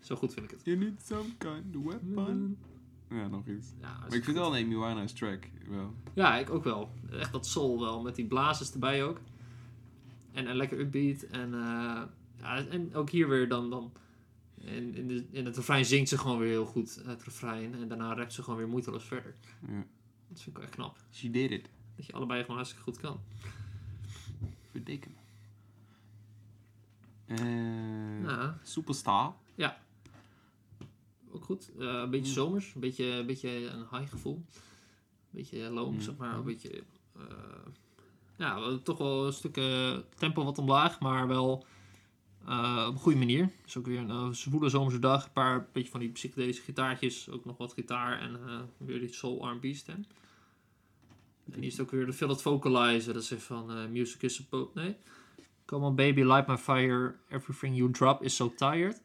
[0.00, 0.16] Zo.
[0.16, 0.60] Goed vind ik het.
[0.64, 2.56] You need some kind of weapon.
[3.10, 3.68] Ja, nog iets.
[3.80, 5.48] Ja, Maar ik vind wel een Amy Winehouse track.
[5.68, 5.94] Wel.
[6.14, 6.90] Ja, ik ook wel.
[7.10, 9.20] Echt dat soul wel, met die blazers erbij ook.
[10.32, 11.22] En een lekker upbeat.
[11.22, 12.02] En, eh,
[12.40, 13.70] ja, en ook hier weer dan...
[13.70, 13.92] dan
[14.76, 17.74] in, in, de, in het refrein zingt ze gewoon weer heel goed het refrein.
[17.74, 19.34] En daarna rapt ze gewoon weer moeiteloos verder.
[19.68, 19.86] Ja.
[20.28, 20.96] Dat vind ik wel echt knap.
[21.12, 21.68] She did it.
[21.96, 23.20] Dat je allebei gewoon hartstikke goed kan.
[24.70, 25.14] Verdikken.
[27.26, 29.34] Eh Ja, Superstar.
[31.32, 31.70] ook goed.
[31.78, 32.74] Eh, een beetje zomers.
[32.74, 34.34] Een beetje, een beetje een high gevoel.
[34.34, 34.60] Een
[35.30, 36.00] beetje loom, Mm.
[36.00, 36.34] zeg maar.
[36.36, 36.82] Een beetje...
[37.16, 37.22] eh,
[38.36, 39.60] ja, toch wel een stuk
[40.16, 41.64] tempo wat omlaag, maar wel
[42.46, 43.50] eh, op een goede manier.
[43.64, 45.24] Dus ook weer een eh, zwoele zomerse dag.
[45.24, 47.30] Een paar beetje van die psychedelische gitaartjes.
[47.30, 50.04] Ook nog wat gitaar en eh, weer die soul R&B stem.
[51.52, 53.14] En hier is het ook weer de It Vocalizer.
[53.14, 54.74] Dat is van Music is supposed...
[54.74, 54.96] Nee.
[55.64, 57.14] Come on baby, light my fire.
[57.28, 59.00] Everything you drop is so tired.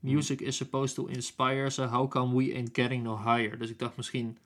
[0.00, 1.70] Music is supposed to inspire.
[1.70, 3.58] So how come we ain't getting no higher?
[3.58, 4.38] Dus ik dacht misschien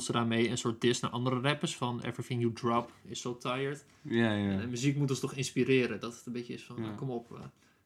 [0.00, 1.76] ze daarmee een soort diss naar andere rappers.
[1.76, 3.84] Van everything you drop is so tired.
[4.02, 4.60] Ja, ja.
[4.60, 6.00] En muziek moet ons toch inspireren.
[6.00, 6.82] Dat het een beetje is van, Ja.
[6.82, 7.40] nou, kom op, eh,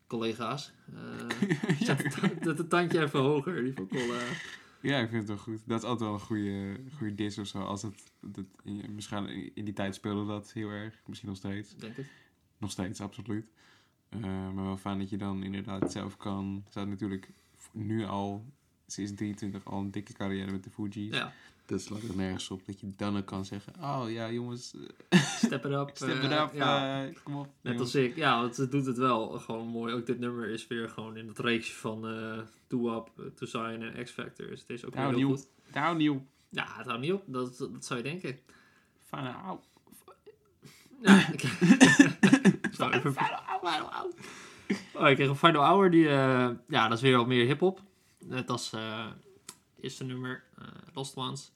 [0.07, 0.73] collega's.
[0.95, 3.63] Eh, zet het- zet het tandje even hoger.
[3.65, 4.21] Die eh,
[4.81, 5.61] Ja, ik vind het wel goed.
[5.65, 7.59] Dat is altijd wel een goede, goede diss of zo.
[7.59, 10.95] Als het, dat, in, misschien in die tijd speelde dat heel erg.
[11.07, 11.77] Misschien nog steeds.
[11.77, 12.07] denk ik.
[12.59, 13.47] Nog steeds, absoluut.
[14.09, 14.21] Eh,
[14.55, 16.65] maar wel fijn dat je dan inderdaad zelf kan.
[16.71, 17.29] Ze had natuurlijk
[17.73, 18.45] nu al,
[18.87, 21.15] sinds 23, al een dikke carrière met de Fuji's.
[21.15, 21.33] Ja,
[21.67, 24.75] Dat slaat er nergens op dat je dan ook kan zeggen: Oh ja, jongens,
[25.09, 25.91] eh, step it up.
[25.95, 27.05] step eh, it up, ja.
[27.05, 27.47] eh, kom op.
[27.47, 27.81] Net jongens.
[27.81, 28.17] als ik.
[28.17, 29.95] Ja, want het doet het wel gewoon mooi.
[29.95, 33.47] Ook dit nummer is weer gewoon in het reeksje van eh Do Up, uh, To
[33.47, 34.47] Sign en X Factor.
[34.47, 35.29] Dus het is ook heel nieuw.
[35.29, 35.49] goed.
[35.73, 36.27] Nou, nieuw.
[36.49, 37.23] Ja, het houdt niet op.
[37.27, 38.39] Dat, dat zou je denken.
[39.05, 39.59] Fijne au.
[41.03, 41.41] Ja, ik...
[42.77, 43.15] Zo, even...
[44.95, 45.91] Oh, ik kreeg een Final Hour.
[45.91, 46.09] Die,
[46.69, 47.81] ja, dat is weer wat meer hip-hop.
[48.19, 49.07] Net als eh
[49.81, 50.45] eerste nummer,
[50.95, 51.53] Lost Ones.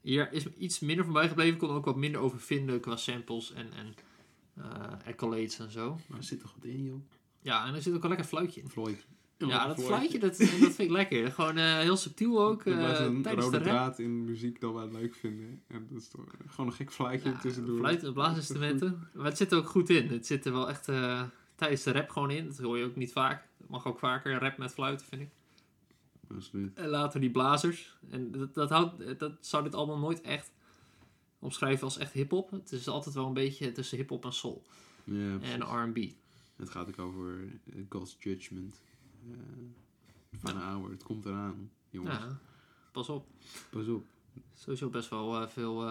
[0.00, 1.52] Hier is iets minder van bijgebleven.
[1.52, 3.94] Ik kon er ook wat minder over vinden qua samples en, en
[4.54, 5.98] eh, accolades en zo.
[6.06, 7.00] Maar er zit toch wat in, joh?
[7.42, 8.68] Ja, en er zit ook een lekker fluitje in.
[8.68, 9.06] Floyd.
[9.36, 11.32] Ja, dat fluitje, dat, dat vind ik lekker.
[11.32, 12.64] Gewoon eh, heel subtiel ook.
[12.64, 13.76] Dat was eh een tijdens de rode rap.
[13.76, 15.62] draad in muziek dat wij leuk vinden.
[15.66, 17.78] En dat is toch gewoon een gek fluitje Ja, tussendoor.
[17.78, 19.08] Fluit en blaasinstrumenten.
[19.14, 20.08] Maar het zit er ook goed in.
[20.08, 21.22] Het zit er wel echt eh,
[21.54, 22.46] tijdens de rap gewoon in.
[22.46, 23.46] Dat hoor je ook niet vaak.
[23.58, 25.28] Dat mag ook vaker, rap met fluiten, vind ik.
[26.34, 26.74] Absoluut.
[26.74, 27.96] En later die blazers.
[28.10, 30.52] En dat, dat, houdt, dat zou dit allemaal nooit echt
[31.38, 32.50] omschrijven als echt hip-hop.
[32.50, 34.62] Het is altijd wel een beetje tussen hip-hop en soul.
[35.04, 35.62] Ja, En.
[35.62, 36.10] RB.
[36.56, 38.80] Het gaat ook over eh, God's judgment.
[39.30, 39.36] eh,
[40.32, 40.90] van een hour.
[40.90, 42.18] Het komt eraan, jongens.
[42.18, 42.38] Ja,
[42.92, 43.26] pas op.
[43.70, 44.06] Pas op.
[44.54, 45.86] Sowieso best wel eh, veel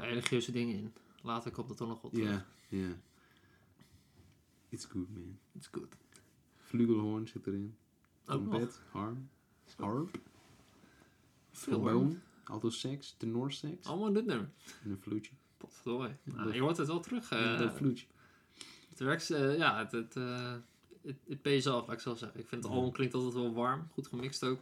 [0.00, 0.92] religieuze dingen in.
[1.22, 2.28] Later komt het er nog wat terug.
[2.30, 3.00] Ja, ja.
[4.68, 5.38] It's good, man.
[5.52, 5.96] It's good.
[6.56, 7.76] Vlugelhoorn zit erin.
[8.38, 9.28] Trompet, harm,
[9.76, 10.18] harp,
[11.52, 12.14] Veel trombone,
[12.44, 14.50] alto sax, tenor sax Allemaal dit nummer.
[14.84, 15.32] en een fluitje.
[15.56, 16.14] Potverdorie.
[16.22, 17.30] Nou, je hoort het wel terug.
[17.30, 18.06] eh, Ja, dat fluitje.
[18.88, 20.52] Het werkt, eh, ja, het, het, eh,
[21.02, 22.40] het, het pays off, laat ik zo zeggen.
[22.40, 24.58] Ik vind het album klinkt altijd wel warm, goed gemixt ook,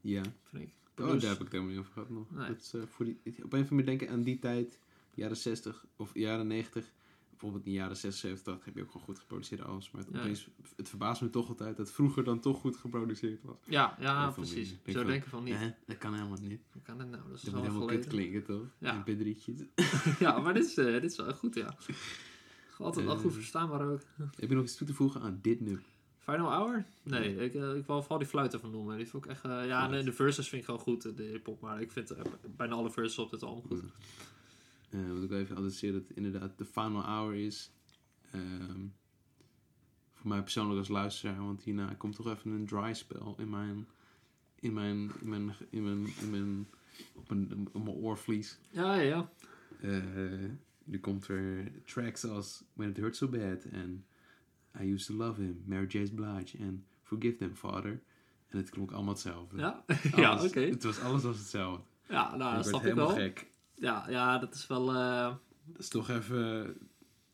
[0.00, 0.70] Ja, vind ik.
[0.98, 2.30] Oh, daar heb ik het helemaal niet over gehad nog.
[2.30, 2.48] Nee.
[2.48, 4.78] Dat is, eh, voor die, op een of andere manier denken aan die tijd,
[5.14, 6.92] jaren 60 of jaren 90.
[7.38, 9.90] Bijvoorbeeld in de jaren 60, 70, 80 heb je ook gewoon goed geproduceerde albums.
[9.90, 10.20] Maar het, Ja.
[10.20, 13.56] opeens, het verbaast me toch altijd dat vroeger dan toch goed geproduceerd was.
[13.64, 14.70] Ja, ja, precies.
[14.84, 15.56] Ik denk denken van niet.
[15.86, 16.60] Dat kan helemaal niet.
[16.72, 17.22] Hoe kan dat nou?
[17.28, 18.66] Dat is Dat moet helemaal kut klinken, toch?
[18.78, 19.02] Ja.
[19.06, 19.52] Een p3'tje.
[20.24, 21.76] ja, maar dit is, eh, dit is wel goed, ja.
[22.78, 23.20] Altijd wel Eh.
[23.20, 24.00] goed verstaanbaar ook.
[24.36, 25.82] Heb je nog iets toe te voegen aan dit nummer?
[26.18, 26.86] Final Hour?
[27.02, 28.96] Nee, ik, eh, ik wou vooral die fluiten van noemen.
[28.96, 29.42] Die vond ik echt...
[29.42, 31.60] ja, de, de verses vind ik gewoon goed, de hip-hop.
[31.60, 32.12] Maar ik vind
[32.56, 33.82] bijna alle verses op dit album goed.
[34.96, 37.70] Eh, wat ik wel even adresseer dat het inderdaad de final hour is.
[38.30, 38.80] Ehm,
[40.12, 43.86] voor mij persoonlijk als luisteraar, want hierna komt toch even een dry spell in mijn,
[44.60, 46.66] in mijn, in mijn, in mijn, in mijn,
[47.14, 48.58] op mijn, op mijn oorvlies.
[48.70, 49.30] Ja, ja, ja.
[49.80, 50.50] Eh,
[50.84, 54.04] nu komt er tracks als When It Hurts So Bad en
[54.80, 56.10] I Used To Love Him, Mary J.
[56.14, 58.02] Blige en Forgive Them Father.
[58.48, 59.56] En het klonk allemaal hetzelfde.
[59.56, 59.84] Ja,
[60.16, 60.60] ja oké.
[60.60, 61.84] Het was alles was hetzelfde.
[62.08, 63.16] Ja, nou, dat snap ik helemaal wel.
[63.16, 63.54] gek.
[63.78, 65.34] Ja, ja, dat is wel eh,
[65.64, 66.74] Dat is toch even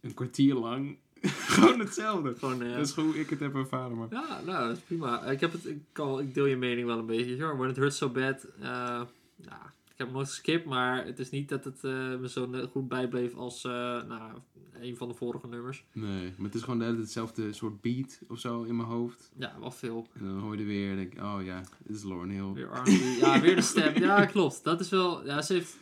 [0.01, 2.35] een kwartier lang gewoon hetzelfde.
[2.39, 2.63] gewoon...
[2.63, 3.97] eh, Dat is hoe ik het heb ervaren.
[3.99, 4.09] Maar...
[4.11, 5.23] Ja, nou, dat is prima.
[5.25, 7.43] Ik, heb het, ik, kan, ik deel je mening wel een beetje.
[7.43, 7.57] Hoor.
[7.57, 8.45] When it hurts so bad.
[8.61, 9.03] eh,
[9.37, 12.47] ja, ik heb hem nooit geskipt, maar het is niet dat het eh, me zo
[12.47, 13.73] net goed bijbleef als eh,
[14.09, 14.33] nou,
[14.81, 15.85] een van de vorige nummers.
[15.93, 18.89] Nee, maar het is gewoon de hele tijd hetzelfde soort beat of zo in mijn
[18.89, 19.31] hoofd.
[19.37, 20.07] Ja, wel veel.
[20.13, 22.53] En dan hoor je er weer en denk ik, oh ja, dit is Lauren Hill.
[22.53, 22.87] Weer R&B.
[23.21, 23.95] ja, weer de stem.
[23.99, 24.65] Ja, klopt.
[24.65, 25.25] Dat is wel...
[25.27, 25.77] Ja, ze heeft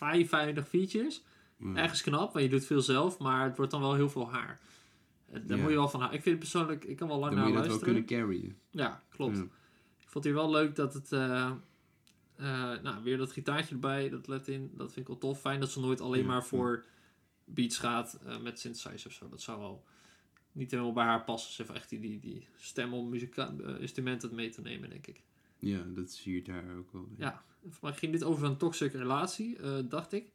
[0.00, 1.22] 55 features.
[1.56, 1.74] Ja.
[1.74, 4.60] Ergens knap, want je doet veel zelf, maar het wordt dan wel heel veel haar.
[5.32, 6.18] Eh, Daar moet je wel van houden.
[6.18, 6.84] Ik vind het persoonlijk...
[6.84, 8.16] Ik kan wel lang Dan moet naar je dat wel luisteren.
[8.18, 8.58] kunnen carryen.
[8.70, 9.36] Ja, klopt.
[9.36, 9.42] Ja.
[9.98, 11.12] Ik vond hier wel leuk dat het...
[11.12, 11.50] eh,
[12.36, 14.70] eh, nou, weer dat gitaartje erbij, dat let in.
[14.74, 15.40] Dat vind ik wel tof.
[15.40, 16.84] Fijn dat ze nooit alleen Ja, maar voor
[17.44, 19.28] beats gaat met synthesizer of zo.
[19.28, 19.84] Dat zou wel
[20.52, 21.52] niet helemaal bij haar passen.
[21.52, 25.22] Ze heeft echt die, die, die stem om muzika- instrumenten mee te nemen, denk ik.
[25.60, 27.08] Ja, dat siert daar ook wel.
[27.16, 27.42] Ja.
[27.68, 30.32] Voor mij ging dit over een toxic relatie, eh, dacht ik.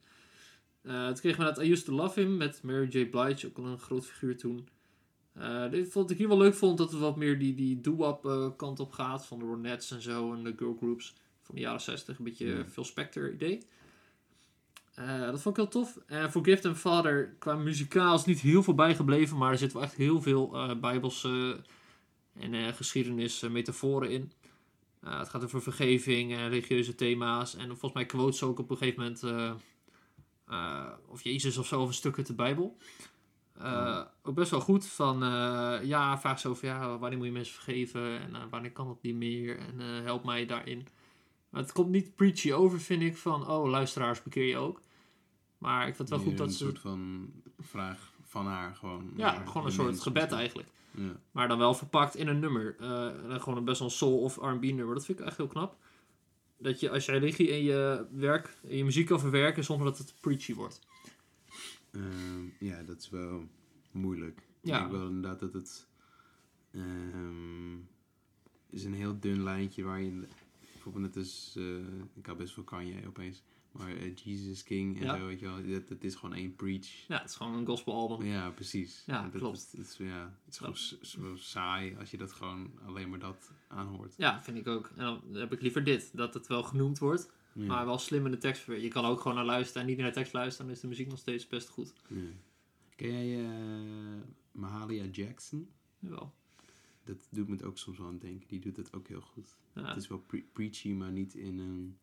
[0.82, 3.06] Eh toen kregen we dat I Used To Love Him met Mary J.
[3.10, 4.68] Blige, ook al een groot figuur toen.
[5.34, 7.82] Eh, dit vond ik hier wel leuk vond, dat het wat meer die, die
[8.24, 9.26] eh, kant op gaat.
[9.26, 12.18] Van de Ronettes en zo en de girl groups van de jaren 60.
[12.18, 12.66] Een beetje Ja.
[12.68, 13.60] veel Spectre idee.
[14.96, 16.00] Dat vond ik heel tof.
[16.06, 19.38] En Forgive Them Father, qua muzikaal is niet heel veel bijgebleven.
[19.38, 21.62] Maar er zit wel echt heel veel eh bijbelse
[22.34, 24.32] en geschiedenis metaforen in.
[25.06, 27.56] Uh, het gaat over vergeving en religieuze thema's.
[27.56, 29.24] En volgens mij quotes ook op een gegeven moment.
[29.24, 29.52] eh,
[30.48, 32.78] eh, of Jezus of zo, of een stuk uit de Bijbel.
[33.62, 34.88] Uh, ook best wel goed.
[34.88, 35.20] Van
[35.84, 39.16] ja, vaak zo van ja, wanneer moet je mensen vergeven en wanneer kan dat niet
[39.16, 40.88] meer en help mij daarin.
[41.50, 43.18] Maar het komt niet preachy over, vind ik.
[43.18, 44.82] Van oh, luisteraars, bekeer je ook.
[45.58, 46.64] Maar ik vind het wel goed dat een ze.
[46.64, 49.12] soort van vraag van haar gewoon.
[49.16, 50.40] Ja, gewoon een soort gebed misschien.
[50.40, 50.70] eigenlijk.
[50.98, 51.20] Ja.
[51.32, 52.76] Maar dan wel verpakt in een nummer.
[52.80, 54.96] Eh, en gewoon een best wel een soul of R&B nummer.
[54.96, 55.78] Dat vind ik echt heel knap.
[56.58, 59.98] Dat je als je religie in je werk, in je muziek kan verwerken zonder dat
[59.98, 60.80] het preachy wordt.
[61.92, 63.48] Ehm, ja, dat is wel
[63.92, 64.42] moeilijk.
[64.62, 64.76] Ja.
[64.76, 65.88] Ik denk wel inderdaad dat het
[66.72, 67.76] ehm,
[68.70, 70.28] is een heel dun lijntje waar je
[70.74, 71.78] bijvoorbeeld net als eh,
[72.14, 73.44] ik had best veel Kanye opeens,
[73.78, 75.18] maar eh, Jesus King en Ja.
[75.18, 76.88] zo weet je wel, dat, dat is gewoon één preach.
[77.08, 78.26] Ja, het is gewoon een gospelalbum.
[78.28, 79.04] Ja, precies.
[79.06, 79.72] Ja, dat klopt.
[79.72, 83.52] Het is, ja, het is gewoon zo saai als je dat gewoon alleen maar dat
[83.68, 84.14] aanhoort.
[84.18, 84.92] Ja, vind ik ook.
[84.96, 86.10] En dan heb ik liever dit.
[86.14, 87.66] Dat het wel genoemd wordt, Ja.
[87.66, 88.66] maar wel slim in de tekst.
[88.66, 90.66] Je kan ook gewoon naar luisteren en niet naar de tekst luisteren.
[90.66, 91.94] Dan is de muziek nog steeds best goed.
[92.10, 92.16] Ja.
[92.96, 95.70] Ken jij eh, Mahalia Jackson?
[96.00, 96.34] Jawel.
[97.04, 98.48] Dat doet me het ook soms wel aan het denken.
[98.48, 99.56] Die doet het ook heel goed.
[99.74, 101.98] Het is wel pre- preachy, maar niet in een...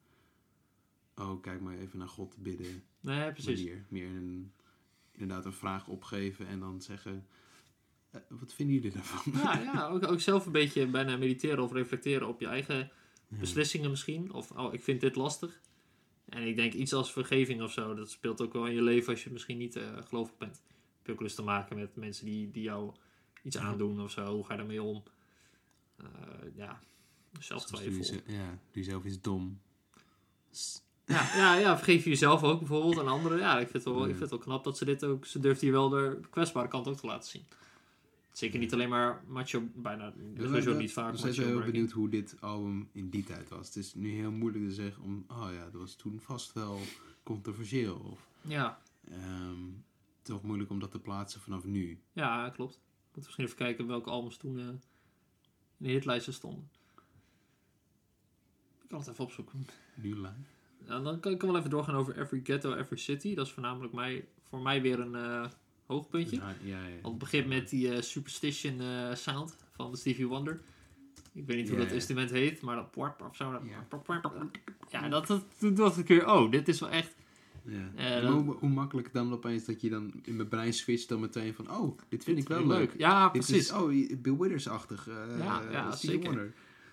[1.17, 3.59] Oh, kijk maar even naar God bidden nee, precies.
[3.61, 3.85] manier.
[3.89, 4.53] Meer een,
[5.13, 7.27] inderdaad een vraag opgeven en dan zeggen...
[8.11, 9.33] eh, wat vinden jullie daarvan?
[9.33, 12.91] Ja, ja ook, ook zelf een beetje bijna mediteren of reflecteren op je eigen
[13.29, 13.39] Ja.
[13.39, 14.33] beslissingen misschien.
[14.33, 15.61] Of, oh, ik vind dit lastig.
[16.25, 19.13] En ik denk iets als vergeving of zo, dat speelt ook wel in je leven
[19.13, 20.63] als je misschien niet eh gelovig bent.
[20.97, 22.95] Heb je ook te maken met mensen die, die jou
[23.43, 24.35] iets aandoen of zo.
[24.35, 25.03] Hoe ga je daarmee om?
[25.97, 26.07] Eh,
[26.55, 26.81] ja,
[27.41, 28.05] zelftwijfel.
[28.05, 29.61] ze- ja, doe zelf iets dom.
[31.07, 33.39] Ja, ja, ja, vergeef je jezelf ook bijvoorbeeld aan anderen.
[33.39, 35.27] Ja, ik vind, het wel, ik vind het wel knap dat ze dit ook...
[35.27, 37.45] Ze durft hier wel de kwetsbare kant ook te laten zien.
[38.33, 42.37] Zeker niet alleen maar macho, bijna sowieso niet vaak zo macho heel benieuwd hoe dit
[42.41, 43.67] album in die tijd was.
[43.67, 45.25] Het is nu heel moeilijk te zeggen om...
[45.29, 46.81] Oh ja, dat was toen vast wel
[47.23, 47.97] controversieel.
[47.97, 48.79] Of Ja,
[49.11, 49.59] ehm,
[50.23, 52.01] toch moeilijk om dat te plaatsen vanaf nu.
[52.13, 52.81] ja, klopt.
[53.15, 54.81] Moet misschien even kijken welke albums toen eh, in
[55.77, 56.71] de hitlijsten stonden.
[58.83, 59.67] Ik kan het even opzoeken.
[59.95, 60.52] Nu live.
[60.87, 63.35] Ja, dan kan ik wel even doorgaan over Every Ghetto, Every City.
[63.35, 65.45] Dat is voornamelijk mij, voor mij weer een eh,
[65.87, 66.37] hoogpuntje.
[66.37, 66.93] Ja, ja, ja.
[67.03, 70.61] Want het begint met die eh, Superstition eh, sound van Stevie Wonder.
[71.35, 73.53] Ik weet niet hoe dat instrument heet, maar dat pwap of zo.
[73.53, 73.87] dat- Ja.
[74.91, 77.15] ja, dat, dat, toen dacht ik weer, oh, dit is wel echt...
[77.97, 78.31] Ja.
[78.33, 81.71] Hoe, hoe makkelijk dan opeens dat je dan in mijn brein switcht dan meteen van,
[81.71, 82.79] oh, dit vind ik wel leuk.
[82.79, 82.95] leuk.
[82.99, 83.57] Ja, Dit precies.
[83.57, 85.09] is, oh, Bill Withers-achtig.
[85.39, 86.29] Ja, ja, Stevie zeker.
[86.29, 86.53] Wonder.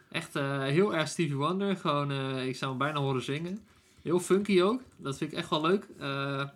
[0.10, 0.34] Echt
[0.74, 1.76] heel erg Stevie Wonder.
[1.76, 3.60] Gewoon, ik zou hem bijna horen zingen.
[4.02, 4.82] Heel funky ook.
[4.98, 5.88] Dat vind ik echt wel leuk.
[5.98, 6.48] Eh,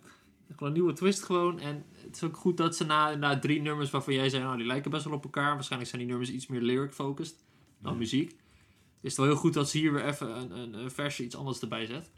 [0.48, 1.60] gewoon een nieuwe twist gewoon.
[1.60, 4.56] En het is ook goed dat ze na, na drie nummers waarvan jij zei, nou
[4.56, 5.54] die lijken best wel op elkaar.
[5.54, 7.44] Waarschijnlijk zijn die nummers iets meer lyric-focused
[7.78, 7.98] dan Ja.
[7.98, 8.30] muziek.
[9.00, 11.36] Is het wel heel goed dat ze hier weer even een, een, een versje iets
[11.36, 12.10] anders erbij zet.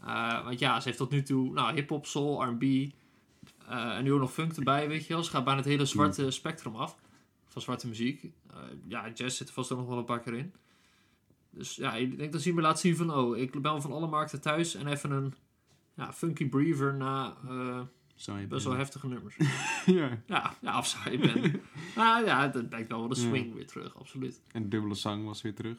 [0.00, 2.62] Eh, want ja, ze heeft tot nu toe nou, hip-hop, soul, RB.
[2.62, 5.22] eh, en nu ook nog funk erbij, weet je wel.
[5.24, 6.96] Ze gaat bijna het hele zwarte spectrum af
[7.46, 8.22] van zwarte muziek.
[8.50, 8.56] Eh,
[8.88, 10.52] ja, jazz zit er vast ook nog wel een paar keer in.
[11.50, 14.06] Dus ja, ik denk dat ze me laat zien van, oh, ik ben van alle
[14.06, 15.34] markten thuis en even een
[15.94, 17.80] ja, funky breather na eh,
[18.48, 19.36] best wel heftige nummers.
[19.86, 20.22] ja.
[20.26, 21.60] ja, ja, of ben.
[21.96, 24.40] nou ja, dat brengt wel wel de swing weer terug, absoluut.
[24.52, 25.78] En de dubbele zang was weer terug.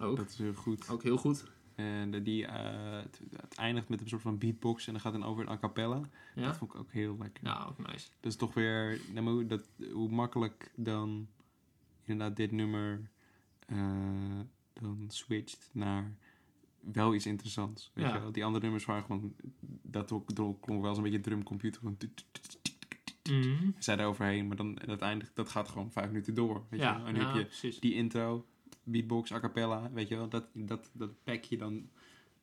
[0.00, 0.88] Ook, Dat is heel goed.
[0.88, 1.44] ook heel goed.
[1.74, 5.12] En de- die, eh, het, het eindigt met een soort van beatbox en dan gaat
[5.12, 6.00] dan over een a cappella.
[6.34, 7.44] Ja, Dat vond ik ook heel lekker.
[7.44, 8.08] ja ook nice.
[8.20, 11.28] Dat is toch weer, nou, hoe, dat, hoe makkelijk dan
[12.04, 13.10] inderdaad dit nummer
[13.66, 14.40] eh,
[14.80, 16.14] dan switcht naar
[16.92, 17.90] wel iets interessants.
[17.94, 18.14] Weet Ja.
[18.14, 18.32] je wel?
[18.32, 19.34] Die andere nummers waren gewoon,
[19.82, 20.06] dat
[20.36, 21.80] klonk wel eens een beetje drumcomputer.
[21.98, 22.24] Tut.
[23.30, 23.70] Mhm.
[23.78, 26.64] zij eroverheen, maar dan dat eindigt, dat gaat gewoon vijf minuten door.
[26.68, 27.06] Weet je wel?
[27.06, 27.80] En heb je precies.
[27.80, 28.46] die intro,
[28.82, 31.88] beatbox, a cappella, weet je wel, dat, dat, dat pack je dan,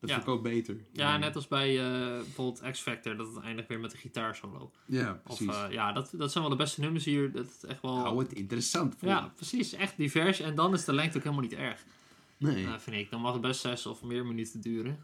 [0.00, 0.22] dat Ja.
[0.26, 0.76] ook beter.
[0.92, 4.70] Ja, net als bij eh, bijvoorbeeld X Factor, dat het eindigt weer met een gitaarsolo.
[4.86, 5.56] Ja, Of precies.
[5.56, 7.32] eh, ja, dat, dat zijn wel de beste nummers hier.
[7.32, 7.98] Dat is echt wel.
[7.98, 9.08] Hou het interessant voor.
[9.08, 9.72] Ja, precies.
[9.72, 10.40] Echt divers.
[10.40, 11.84] En dan is de lengte ook helemaal niet erg.
[12.42, 12.64] Nee.
[12.64, 13.10] Nou, vind ik.
[13.10, 14.98] Dan mag het best zes of meer minuten duren.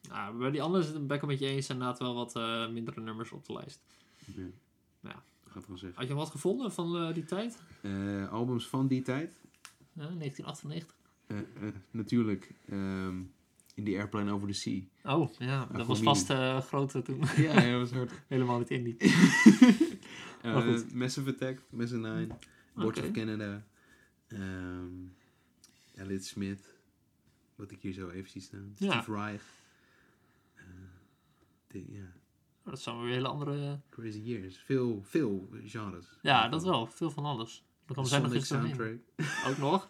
[0.00, 1.68] Ja, bij die andere ben ik het met je eens.
[1.68, 3.82] Inderdaad wel wat eh, mindere nummers op de lijst.
[4.36, 4.42] Ja.
[5.00, 5.22] Ja.
[5.44, 5.98] Dat gaat wel zeggen.
[5.98, 7.62] Had je wat gevonden van eh, die tijd?
[7.80, 9.40] Eh, albums van die tijd.
[9.92, 10.96] Ja, 1998.
[11.26, 12.52] Eh, eh, natuurlijk.
[12.68, 13.20] ehm,
[13.74, 14.82] in the Airplane Over the Sea.
[15.02, 15.68] Oh, ja.
[15.72, 17.22] Dat was vast eh grote toen.
[17.36, 18.12] ja, dat was hard.
[18.28, 18.96] Helemaal niet indie.
[20.94, 22.26] Massive Attack, Massive Nine,
[22.74, 23.08] Boards Oké.
[23.08, 23.66] of Canada,
[24.28, 24.88] ehm
[25.94, 26.64] Elliot Smith,
[27.54, 28.92] wat ik hier zo even zie staan, Ja.
[28.92, 29.42] Steve Reich.
[30.54, 30.64] Eh,
[31.66, 32.12] de- ja,
[32.64, 33.80] Dat zijn weer hele andere...
[33.90, 34.56] crazy years.
[34.56, 36.06] Veel, veel genres.
[36.22, 36.86] Ja, dat wel.
[36.86, 37.64] Veel van alles.
[37.86, 38.98] Dan kan zijn nog iets soundtrack.
[39.48, 39.88] Ook nog.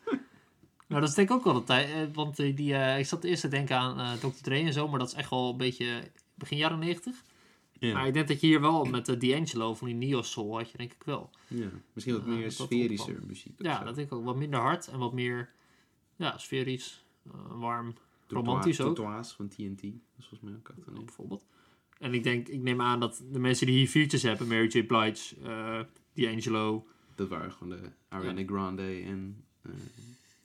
[0.88, 1.88] Nou, dat is denk ik ook wel de tijd.
[1.90, 4.42] eh, Want eh, die, eh, ik zat eerst te denken aan eh Dr.
[4.42, 7.22] Dre en zo, maar dat is echt wel een beetje begin jaren 90.
[7.72, 7.92] Ja.
[7.94, 10.70] Maar ik denk dat je hier wel met de D'Angelo van die Neo Soul had
[10.70, 11.30] je denk ik wel.
[11.48, 13.26] ja, misschien wat meer opvalt.
[13.26, 13.54] muziek.
[13.62, 13.84] Ja, zo.
[13.84, 14.24] dat denk ik ook.
[14.24, 15.50] Wat minder hard en wat meer
[16.16, 17.94] ja, sferisch, eh, warm
[18.28, 18.94] romantisch ook.
[18.96, 19.82] Tortoise van TNT.
[19.82, 20.92] Dat is volgens mij ook achter.
[20.92, 21.04] nee.
[21.04, 21.44] bijvoorbeeld.
[21.98, 24.82] En ik denk, ik neem aan dat de mensen die hier features hebben, Mary J.
[24.84, 25.80] Blige, eh
[26.14, 29.72] D'Angelo, Dat waren gewoon de Ariana Grande en eh,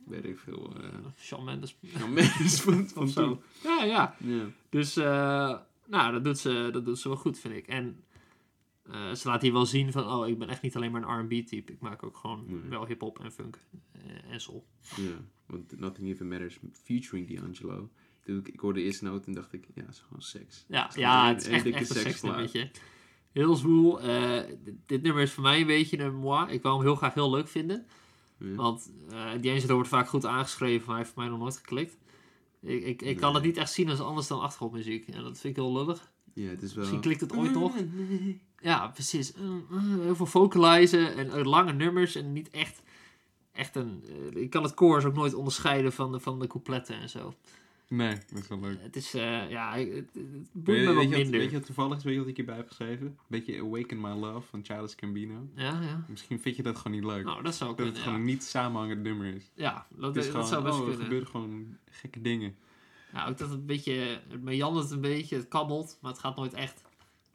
[0.06, 0.74] weet ik veel.
[0.82, 0.90] eh
[1.20, 3.42] Shawn Mendes Shawn Mendes van, van zo.
[3.64, 4.16] Ja, ja.
[4.20, 4.46] Ja.
[4.70, 7.68] Dus, nou, dat doet, ze, dat doet ze wel goed, vind ik.
[7.68, 8.04] En
[8.92, 11.20] eh, ze laat hier wel zien van, oh, ik ben echt niet alleen maar een
[11.26, 11.72] R&B-type.
[11.72, 12.70] Ik maak ook gewoon Nee.
[12.70, 13.60] wel hip-hop en funk
[13.92, 14.66] eh, en soul.
[14.96, 17.90] Ja, want Nothing Even Matters featuring D'Angelo.
[18.24, 20.66] Toen ik, hoorde de eerste noot en dacht ik, ja, het is gewoon seks.
[20.68, 22.72] Ja, Het is ja het is een- echt, echt een seksnummertje.
[23.32, 24.02] Heel zwoel.
[24.02, 24.42] Eh,
[24.86, 26.52] dit, nummer is voor mij een beetje een moi.
[26.52, 27.86] Ik wou hem heel graag heel leuk vinden.
[28.40, 28.56] Ja.
[28.56, 31.98] Want uh, D'Angelo wordt vaak goed aangeschreven, maar hij heeft voor mij nog nooit geklikt.
[32.62, 35.08] Ik, ik, ik kan het niet echt zien als anders dan achtergrondmuziek.
[35.08, 36.12] En dat vind ik heel lullig.
[36.34, 36.80] Ja, het is wel...
[36.80, 37.54] Misschien klikt het ooit.
[37.76, 38.42] Nee.
[38.62, 39.34] Ja, precies.
[39.36, 42.82] Uh, uh, heel veel vocalizen en uh, lange nummers en niet echt,
[43.52, 44.04] echt een...
[44.34, 47.34] ik kan het chorus ook nooit onderscheiden van de, van de coupletten en zo.
[47.90, 48.78] Nee, dat is wel leuk.
[48.82, 50.12] Het is, uh, ja, het,
[50.52, 51.40] boeit me wat minder.
[51.40, 52.04] weet je wat toevallig is?
[52.04, 53.06] Weet je wat ik hierbij heb geschreven?
[53.06, 55.48] Een beetje Awaken My Love van Childish Gambino.
[55.56, 56.06] Ja, ja.
[56.08, 57.24] Misschien vind je dat gewoon niet leuk.
[57.24, 58.10] Nou, dat zou dat kunnen, het ja.
[58.10, 59.52] gewoon niet samenhangend nummer is.
[59.54, 61.04] Ja, dat, is dat gewoon, zou best oh, er kunnen.
[61.04, 62.56] gebeuren gewoon gekke dingen.
[63.14, 66.36] Ja, ook dat het een beetje, het meandert een beetje, het kabbelt, maar het gaat
[66.36, 66.82] nooit echt,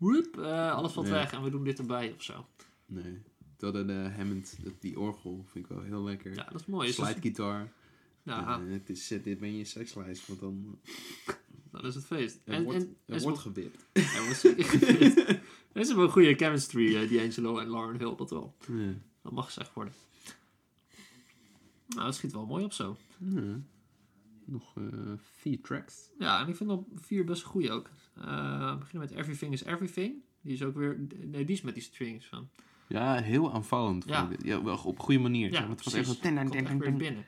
[0.03, 2.47] woep, uh, alles valt weg en we doen dit erbij of zo.
[2.87, 3.23] Nee.
[3.57, 6.35] Terwijl de Hammond, dat- die orgel, vind ik wel heel lekker.
[6.35, 6.89] Ja, dat is mooi.
[6.89, 7.73] Is dus- Slidegitaar.
[8.23, 10.79] ja, Eh, het is, zet dit bij je sekslijst, want dan
[11.71, 12.41] dat is het feest.
[12.45, 13.87] er En, wordt, en, er en wordt gewipt.
[13.93, 14.45] er wordt.
[15.73, 18.55] Er is wel een goede chemistry, uh, D'Angelo en Lauren Hill, dat wel.
[18.69, 18.93] Ja.
[19.23, 19.95] Dat mag gezegd worden.
[21.87, 22.97] Nou, het schiet wel mooi op zo.
[23.19, 23.61] Ja.
[24.45, 24.85] Nog eh,
[25.37, 26.11] vier tracks.
[26.19, 27.91] Ja, en ik vind al vier best goed ook.
[28.15, 30.15] We beginnen met Everything is Everything.
[30.41, 32.49] Die is ook weer, nee, die is met die strings van.
[32.87, 34.05] Ja, heel aanvallend.
[34.07, 34.29] Ja.
[34.45, 35.53] ja wel op goede manier.
[35.53, 36.29] Ja, het was echt zo...
[36.53, 37.25] Echt weer binnen.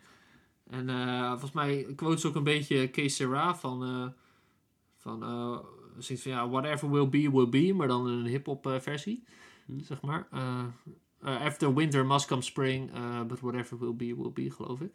[0.71, 4.07] En eh, volgens mij quote ze ook een beetje Kees Serra van, eh
[4.97, 5.65] van
[5.99, 9.25] zingt van ja, whatever will be, will be, maar dan een hip-hop versie,
[9.67, 9.81] Hm.
[9.81, 10.29] zeg maar.
[11.21, 12.91] After winter must come spring,
[13.27, 14.93] but whatever will be, will be, geloof ik.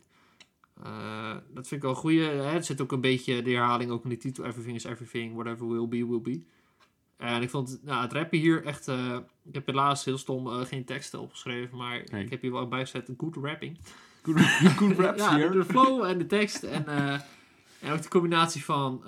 [0.84, 2.22] Eh, dat vind ik wel een goeie.
[2.22, 2.44] Hè?
[2.44, 4.46] Het zit ook een beetje de herhaling ook in de titel.
[4.46, 6.44] Everything is everything, whatever will be, will be.
[7.18, 8.88] En ik vond nou, het rappen hier echt...
[8.88, 12.68] eh, ik heb helaas heel stom eh, geen teksten opgeschreven, maar ik heb hier wel
[12.68, 13.78] bij gezet good rapping.
[14.22, 14.40] Good,
[14.80, 15.52] good raps ja, hier.
[15.52, 16.88] de flow en de tekst en,
[17.82, 19.04] en ook de combinatie van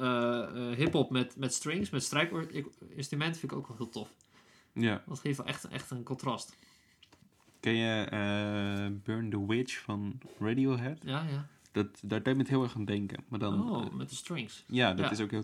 [0.75, 4.09] hip-hop met, met strings, met strijkinstrumenten vind ik ook wel heel tof.
[4.73, 5.03] Ja.
[5.07, 6.57] Dat geeft wel echt, echt een contrast.
[7.59, 10.97] Ken je Burn the Witch van Radiohead?
[11.03, 11.47] Ja, ja.
[11.71, 13.23] Dat, daar deed me het heel erg aan denken.
[13.27, 14.63] Maar dan, oh, eh, met de strings.
[14.67, 15.11] ja, dat ja.
[15.11, 15.43] is ook heel...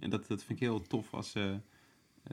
[0.00, 1.58] En dat, dat vind ik heel tof als eh, eh,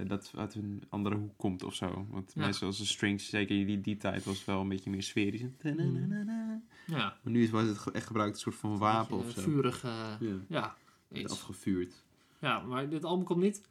[0.08, 2.06] dat uit een andere hoek komt of zo.
[2.10, 2.46] Want Ja.
[2.46, 5.42] meestal als de strings, zeker in die, die tijd, was wel een beetje meer sferisch.
[5.64, 6.64] Mm.
[6.88, 7.18] Ja.
[7.24, 9.42] Maar nu is- was het echt gebruikt als een soort van wapen of zo.
[9.42, 10.18] Vurig, Ja,
[10.48, 10.76] ja.
[11.12, 11.32] eens.
[11.32, 12.04] afgevuurd.
[12.42, 13.62] Ja, maar dit album komt niet.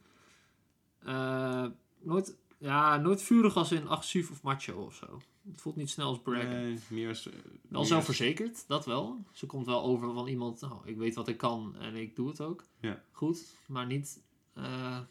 [2.01, 5.21] nooit, ja, nooit vurig als in agressief of macho of zo.
[5.51, 6.49] Het voelt niet snel als braggen.
[6.49, 7.27] Nee, meer als...
[7.29, 7.33] eh,
[7.67, 9.23] Wel zelfverzekerd, dat wel.
[9.31, 12.27] Ze komt wel over van iemand, nou, ik weet wat ik kan en ik doe
[12.29, 12.63] het ook.
[12.79, 13.03] Ja.
[13.11, 14.19] Goed, maar niet...
[14.53, 15.05] eh, als-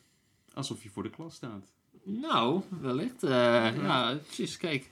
[0.54, 1.66] Alsof je voor de klas staat.
[2.02, 3.22] nou, wellicht.
[3.22, 3.30] eh,
[3.76, 4.90] ja, precies, kijk.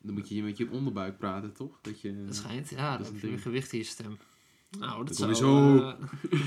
[0.00, 1.78] Dan moet je met je onderbuik praten, toch?
[1.82, 2.12] Dat je...
[2.26, 4.18] Het schijnt, ja, dat is heb je meer gewicht in je stem.
[4.78, 5.94] Nou, dat Dan zou...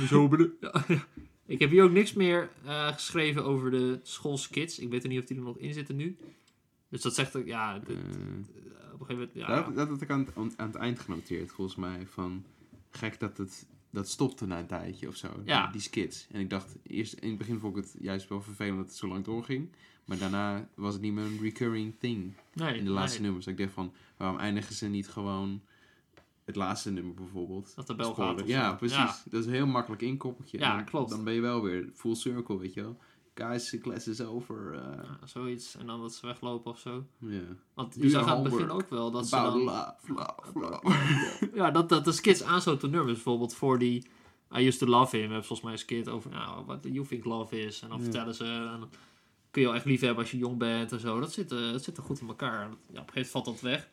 [0.07, 0.53] zo binnen.
[0.61, 1.05] Ja, ja.
[1.45, 2.49] Ik heb hier ook niks meer
[2.93, 4.79] geschreven over de schoolskits.
[4.79, 6.17] Ik weet er niet of die er nog in zitten nu.
[6.89, 8.03] Dus dat zegt ook, ja, dit- Eh,
[8.93, 9.47] op een gegeven moment, ja.
[9.47, 12.07] Dat, dat had ik aan het, aan, aan het eind genoteerd, volgens mij.
[12.07, 12.43] Van
[12.89, 15.27] gek dat het dat stopte na een tijdje of zo.
[15.45, 15.63] Ja.
[15.63, 16.27] Die, die skits.
[16.31, 18.95] En ik dacht, eerst in het begin vond ik het juist wel vervelend dat het
[18.95, 19.69] zo lang doorging.
[20.05, 23.25] Maar daarna was het niet meer een recurring thing nee, in de laatste nee.
[23.25, 23.47] nummers.
[23.47, 25.61] Ik dacht van, waarom eindigen ze niet gewoon
[26.45, 27.75] het laatste nummer bijvoorbeeld?
[27.75, 28.97] Dat de bel gaat Ja, precies.
[28.97, 29.15] Ja.
[29.29, 30.57] Dat is een heel makkelijk inkoppertje.
[30.57, 31.09] Ja, klopt.
[31.09, 32.97] Dan ben je wel weer full circle, weet je wel.
[33.37, 34.73] Guys, the class is over.
[34.73, 35.75] eh, Ja, zoiets.
[35.75, 37.05] En dan dat ze weglopen of zo.
[37.19, 37.41] ja.
[37.73, 39.57] Want je zag aan het begin ook wel dat ze dan...
[39.63, 41.49] love, love, love.
[41.53, 43.13] Ja, dat, dat de skits aansloten op nummers.
[43.13, 44.07] Bijvoorbeeld voor die
[44.57, 45.25] I Used To Love Him.
[45.25, 47.81] We hebben volgens mij een skit over nou, wat You Think Love Is.
[47.81, 48.45] En dan vertellen ze...
[48.45, 48.89] En
[49.51, 51.19] kun je wel echt lief hebben als je jong bent en zo.
[51.19, 52.59] Dat zit, eh, dat zit er goed in elkaar.
[52.59, 53.89] Ja, op een gegeven moment valt dat weg.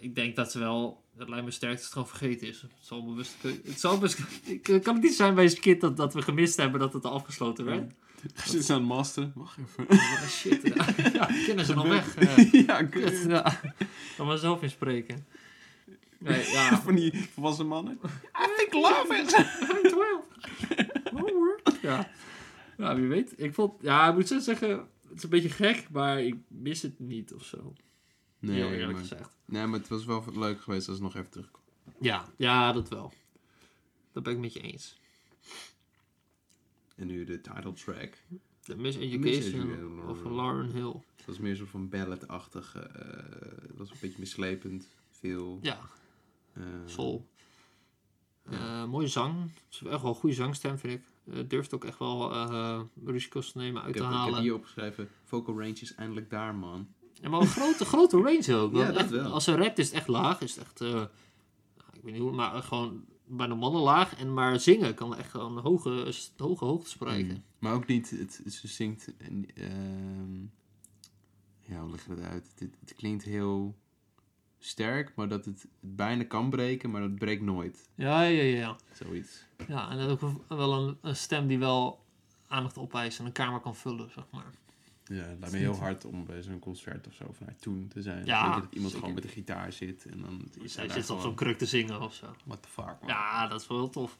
[0.00, 1.04] Ik denk dat ze wel...
[1.16, 2.60] Het lijkt me sterk dat het gewoon vergeten is.
[2.62, 3.34] Het zal bewust...
[3.42, 6.56] Het zal bewust ik- kan het niet zijn bij een skit dat, dat we gemist
[6.56, 7.92] hebben dat het al afgesloten werd?
[8.44, 9.32] Ze aan het masteren?
[9.34, 9.86] Wacht even.
[9.90, 10.60] Oh, shit.
[10.74, 10.86] Ja,
[11.20, 12.16] ja kennen ze nog weg.
[12.16, 12.52] eh.
[12.66, 13.60] ja, Kut, ja.
[14.16, 15.26] Kan maar zelf inspreken.
[16.18, 16.76] Nee, ja.
[16.82, 17.98] Van die volwassen mannen.
[18.04, 19.32] I think love is.
[19.38, 20.24] I'm 12.
[21.12, 21.60] Homework.
[21.82, 22.10] Ja.
[22.78, 23.32] ja, wie weet.
[23.36, 24.68] Ik vond, ja, ik moet zo zeggen,
[25.08, 27.72] het is een beetje gek, maar ik mis het niet of zo.
[28.38, 29.36] Nee, Heel eerlijk maar, gezegd.
[29.44, 31.64] nee, maar het was wel leuk geweest als het nog even terugkomt.
[32.00, 33.12] Ja, ja, dat wel.
[34.12, 35.00] Dat ben ik met je eens.
[36.96, 38.22] En nu de title track.
[38.62, 40.08] The Miseducation Miseducation.
[40.08, 41.00] of Lauren Hill.
[41.16, 42.74] Het was meer zo van ballad-achtig.
[42.74, 42.82] eh,
[43.62, 44.88] het was een beetje mislepend.
[45.10, 45.58] Veel.
[45.62, 45.78] Ja,
[46.52, 46.62] eh.
[48.50, 49.42] Eh, mooie zang.
[49.42, 51.34] Het is echt wel een goede zangstem, vind ik.
[51.34, 54.26] Eh, durft ook echt wel eh risico's te nemen, uit Ik te heb, ik heb
[54.28, 54.42] halen.
[54.42, 55.08] hier opgeschreven.
[55.24, 56.88] Vocal range is eindelijk daar, man.
[57.20, 58.74] Ja, maar een grote, grote range ook.
[58.74, 59.24] Ja, dat echt.
[59.24, 60.40] Als ze rapt is het echt laag.
[60.40, 61.02] Is het echt, eh,
[61.92, 64.16] ik weet niet hoe, maar gewoon bijna mannen laag.
[64.16, 67.34] En maar zingen kan echt gewoon hoge, hoge hoogte spreken.
[67.34, 67.42] Mm.
[67.58, 70.40] Maar ook niet, het, ze zingt, en, ehm,
[71.72, 72.52] ja, hoe leg je dat uit?
[72.58, 73.76] Het, het klinkt heel
[74.58, 77.88] sterk, maar dat het, het bijna kan breken, maar het breekt nooit.
[77.94, 78.76] Ja, ja, ja.
[78.92, 79.44] Zoiets.
[79.68, 82.04] ja en ook wel een, een stem die wel
[82.46, 84.52] aandacht opeist en een kamer kan vullen, zeg maar.
[85.08, 88.02] Ja, het lijkt me heel hard om bij zo'n concert of zo vanuit toen te
[88.02, 88.24] zijn.
[88.26, 88.98] Ja, dat iemand zeker.
[88.98, 92.00] gewoon met de gitaar zit en dan is hij zit op zo'n kruk te zingen
[92.00, 92.26] of zo.
[92.44, 93.08] what the fuck, man.
[93.08, 94.18] Ja, dat is wel heel tof.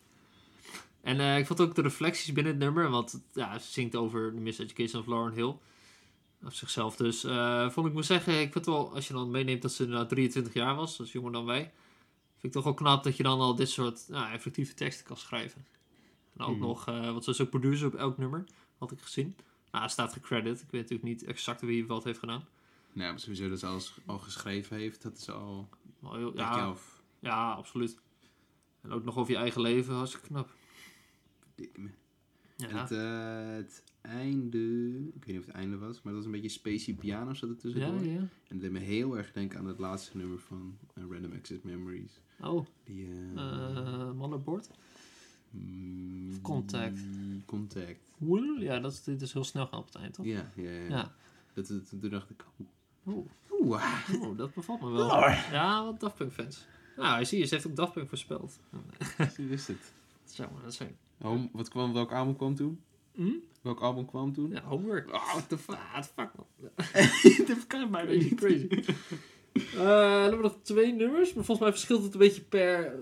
[1.01, 4.35] En eh, ik vond ook de reflecties binnen het nummer, want ja, ze zingt over
[4.35, 5.55] de Miseducation of Lauren Hill.
[6.45, 7.25] Of zichzelf dus.
[7.25, 10.07] eh, vond ik moet zeggen, ik vind wel, als je dan meeneemt dat ze nou
[10.09, 11.61] 23 jaar was, dat is jonger dan wij.
[12.31, 15.17] Vind ik toch wel knap dat je dan al dit soort nou, effectieve teksten kan
[15.17, 15.67] schrijven.
[16.37, 16.61] En ook Mhm.
[16.67, 18.45] nog, eh want ze is ook producer op elk nummer,
[18.79, 19.37] had ik gezien.
[19.71, 20.61] Nou, er staat gecredit.
[20.61, 22.45] Ik weet natuurlijk niet exact wie wat heeft gedaan.
[22.93, 25.69] Nou, maar sowieso dat ze alles al geschreven heeft, dat is al...
[25.99, 26.57] Maar heel- Ja.
[26.57, 26.75] ja,
[27.21, 27.99] ja, absoluut.
[28.81, 30.55] En ook nog over je eigen leven, hartstikke knap.
[31.55, 31.89] dik me.
[32.57, 32.69] Ja.
[32.69, 34.59] En het, eh, het einde,
[35.15, 37.49] ik weet niet of het einde was, maar dat was een beetje spacey piano zat
[37.49, 38.05] er ja, tussendoor.
[38.05, 38.19] ja.
[38.19, 41.63] En dat deed me heel erg denken aan het laatste nummer van eh, Random Access
[41.63, 42.21] Memories.
[42.41, 44.71] Oh, Die, eh, eh motherboard.
[45.51, 47.01] Mm, Contact.
[47.47, 48.13] Contact.
[48.59, 50.27] Ja, dat is, dit is heel snel gaan op het eind, toch?
[50.27, 50.89] Ja, ja, ja.
[50.89, 51.13] Ja.
[51.55, 52.45] Dat, dat, toen dacht ik,
[53.05, 53.83] Oh, oeh,
[54.21, 55.09] oh, dat bevalt me wel.
[55.53, 56.67] Ja, wat Daft Punk fans.
[56.97, 58.59] Nou, zie je, ze heeft ook Daft Punk voorspeld.
[59.37, 59.93] Hoe is het?
[60.25, 60.97] Dat zou maar dat zijn.
[61.19, 62.81] Home, wat kwam, welk album kwam toen?
[63.15, 63.33] Hm?
[63.61, 64.51] Welk album kwam toen?
[64.51, 65.13] Ja, homework.
[65.13, 65.75] Oh, what the fuck?
[65.75, 67.47] Ah, what the fuck, man.
[67.57, 68.69] dat kan bijna Crazy, crazy.
[69.53, 72.99] Eh, dan hebben we nog twee nummers, maar volgens mij verschilt het een beetje per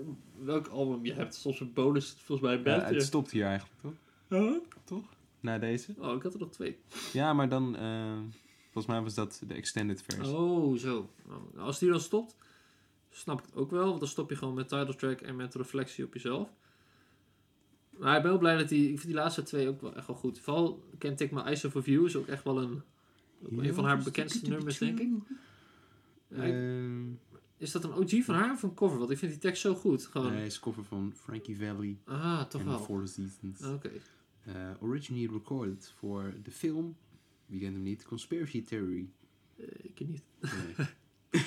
[0.46, 1.34] welk album je hebt.
[1.34, 3.92] Soms een bonus, volgens mij een Ja, het stopt hier eigenlijk, toch?
[4.28, 4.52] Huh?
[4.84, 5.04] Toch?
[5.40, 5.94] Na deze?
[5.98, 6.78] Oh, ik had er nog twee.
[7.12, 7.76] Ja, maar dan...
[7.76, 8.16] eh,
[8.62, 10.34] volgens mij was dat de extended versie.
[10.36, 11.10] Oh, zo.
[11.26, 12.36] Nou, als die dan stopt,
[13.10, 13.86] snap ik het ook wel.
[13.88, 16.48] Want dan stop je gewoon met title track en met reflectie op jezelf.
[17.90, 18.82] Maar ik ben wel blij dat die...
[18.84, 20.38] Ik vind die laatste twee ook wel echt wel goed.
[20.40, 22.82] Vooral Can't Take My Eyes Off of You is ook echt wel een...
[23.44, 25.08] ook een van haar bekendste nummers, denk ik.
[25.08, 27.04] Ik- Ehm,
[27.58, 28.98] is dat een OG van haar of een cover?
[28.98, 30.06] Want ik vind die tekst zo goed.
[30.06, 30.32] Gewoon...
[30.32, 32.78] nee, is cover van Frankie Valli Ah, toch wel.
[32.78, 33.62] For the Seasons.
[33.62, 33.90] Oké.
[34.42, 36.96] Eh, originally recorded voor de film,
[37.46, 39.08] wie kent hem niet, Conspiracy Theory.
[39.56, 40.24] Eh, ik niet.
[40.40, 40.86] Nee.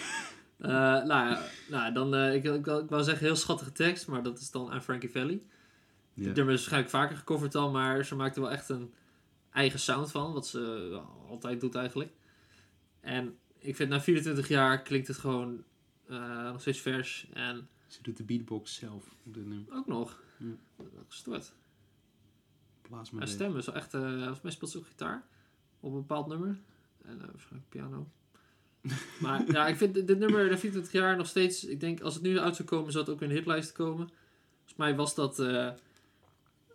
[0.60, 4.40] Eh, nou ja, nou, dan, ik, ik, ik wou zeggen heel schattige tekst, maar dat
[4.40, 5.48] is dan aan Frankie Valli.
[6.14, 6.26] Ja.
[6.26, 8.94] Het nummer is waarschijnlijk vaker gecoverd al, maar ze maakt er wel echt een
[9.52, 12.12] eigen sound van, wat ze altijd doet eigenlijk.
[13.00, 15.64] En ik vind na 24 jaar klinkt het gewoon
[16.10, 19.74] eh, nog steeds vers en Ze doet de beatbox zelf op dit nummer.
[19.74, 20.46] ook nog Ja.
[21.08, 21.54] gestoord.
[22.82, 25.24] Plasma Haar stem is wel echt, eh volgens mij speelt ze ook gitaar
[25.80, 26.58] op een bepaald nummer.
[27.06, 28.08] En waarschijnlijk piano.
[29.22, 32.14] maar ja, ik vind dit, dit nummer na 24 jaar nog steeds, ik denk als
[32.14, 34.08] het nu uit zou komen, zou het ook in de hitlijst komen.
[34.56, 35.40] Volgens mij was dat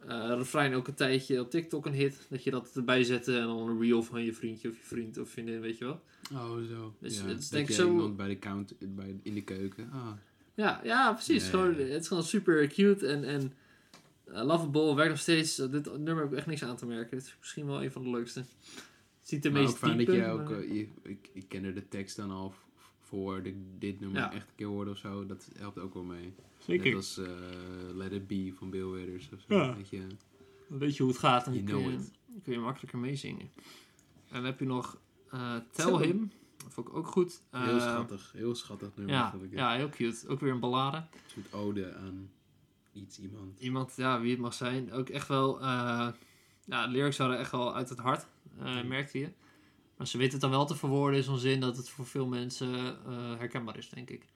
[0.09, 2.27] refrein ook een tijdje op TikTok een hit.
[2.31, 5.19] Dat je dat erbij zette en dan een reel van je vriendje of je vriend
[5.19, 6.01] of vriendin, weet je wel.
[6.33, 6.95] Oh, zo.
[6.99, 9.43] Dus ja, het is dat denk ik zo- iemand bij de count, bij, in de
[9.43, 9.91] keuken.
[9.93, 10.11] Ah,
[10.55, 11.49] Ja, ja precies.
[11.49, 11.75] Gewoon.
[11.75, 13.53] Het is gewoon super cute en, en
[14.25, 14.95] eh, lovable.
[14.95, 15.59] Werkt nog steeds.
[15.59, 17.17] Eh, dit nummer heb ik echt niks aan te merken.
[17.17, 18.39] Het is misschien wel een van de leukste.
[19.21, 21.49] Het niet de maar meest ook fijn dat diepe, jij ook, eh, je, ik, ik
[21.49, 22.55] kende de tekst dan al
[23.15, 23.43] voor
[23.79, 24.33] dit nummer Ja.
[24.33, 25.27] echt een keer hoorde of zo.
[25.27, 26.33] Dat helpt ook wel mee.
[26.59, 26.85] Zeker.
[26.87, 27.27] Net als eh,
[27.95, 29.55] Let It Be van Bill Withers of zo.
[29.55, 29.77] Ja.
[29.77, 30.07] Weet je.
[30.69, 31.99] Dan weet je hoe het gaat en kun, je,
[32.43, 33.51] kun je makkelijker meezingen.
[34.29, 34.99] En dan heb je nog
[35.31, 36.31] eh, Tell Him.
[36.57, 37.43] Dat vond ik ook goed.
[37.51, 38.33] Heel Eh, schattig.
[38.33, 39.15] Heel schattig nummer.
[39.15, 40.29] Ja, ik ja, heel cute.
[40.29, 40.97] Ook weer een ballade.
[40.97, 42.31] Een soort ode aan
[42.93, 43.61] iets, iemand.
[43.61, 44.93] Iemand, ja, wie het mag zijn.
[44.93, 45.61] Ook echt wel...
[45.61, 46.09] eh
[46.67, 48.27] ja, de lyrics hadden echt wel uit het hart.
[48.59, 49.29] eh merkte je.
[49.97, 52.27] Maar ze weten het dan wel te verwoorden in zo'n zin dat het voor veel
[52.27, 54.27] mensen eh, herkenbaar is, denk ik.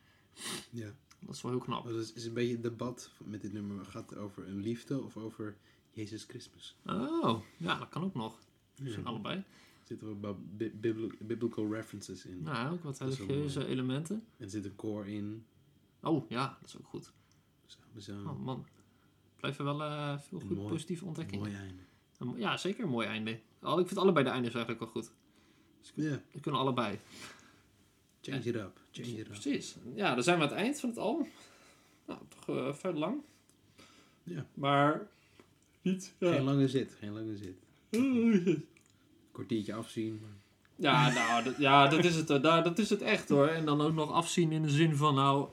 [0.70, 0.90] Ja.
[1.20, 1.84] Dat is wel heel knap.
[1.84, 3.84] Dat is, een beetje het debat met dit nummer.
[3.84, 5.56] Gaat het over een liefde of over
[5.92, 6.76] Jezus Christus?
[6.86, 8.38] Oh, ja, dat kan ook nog.
[8.80, 9.08] Misschien Ja.
[9.08, 9.36] allebei.
[9.36, 9.44] Er
[9.96, 10.72] zitten wel bi-
[11.20, 12.42] biblical references in.
[12.42, 14.16] Nou, ook wat Dat religieuze elementen.
[14.36, 15.46] En er zit een koor in.
[16.02, 17.12] Oh, ja, dat is ook goed.
[17.66, 18.12] Samen zo.
[18.12, 18.66] Oh man.
[19.36, 21.50] Blijven wel eh, veel goed mooi- positieve ontdekkingen.
[21.50, 21.82] Mooi einde.
[22.40, 23.40] Ja, zeker een mooi einde.
[23.60, 25.12] Al, ik vind allebei de eindes eigenlijk wel goed.
[25.94, 26.98] Ja, Die kunnen allebei.
[28.20, 28.80] change it up.
[28.92, 29.28] Change it up.
[29.28, 29.76] Precies.
[29.94, 31.26] Ja, dan zijn we aan het eind van het album.
[32.06, 33.16] Nou, toch eh verder lang.
[34.22, 34.46] Ja.
[34.54, 35.06] Maar
[35.82, 36.14] niet.
[36.20, 37.56] Geen lange zit, geen lange zit.
[39.32, 40.20] Kwartiertje afzien.
[40.76, 42.30] Ja, nou, dat, ja, dat is het.
[42.30, 43.46] eh, daar- dat is het echt hoor.
[43.46, 45.48] En dan ook nog afzien in de zin van, nou,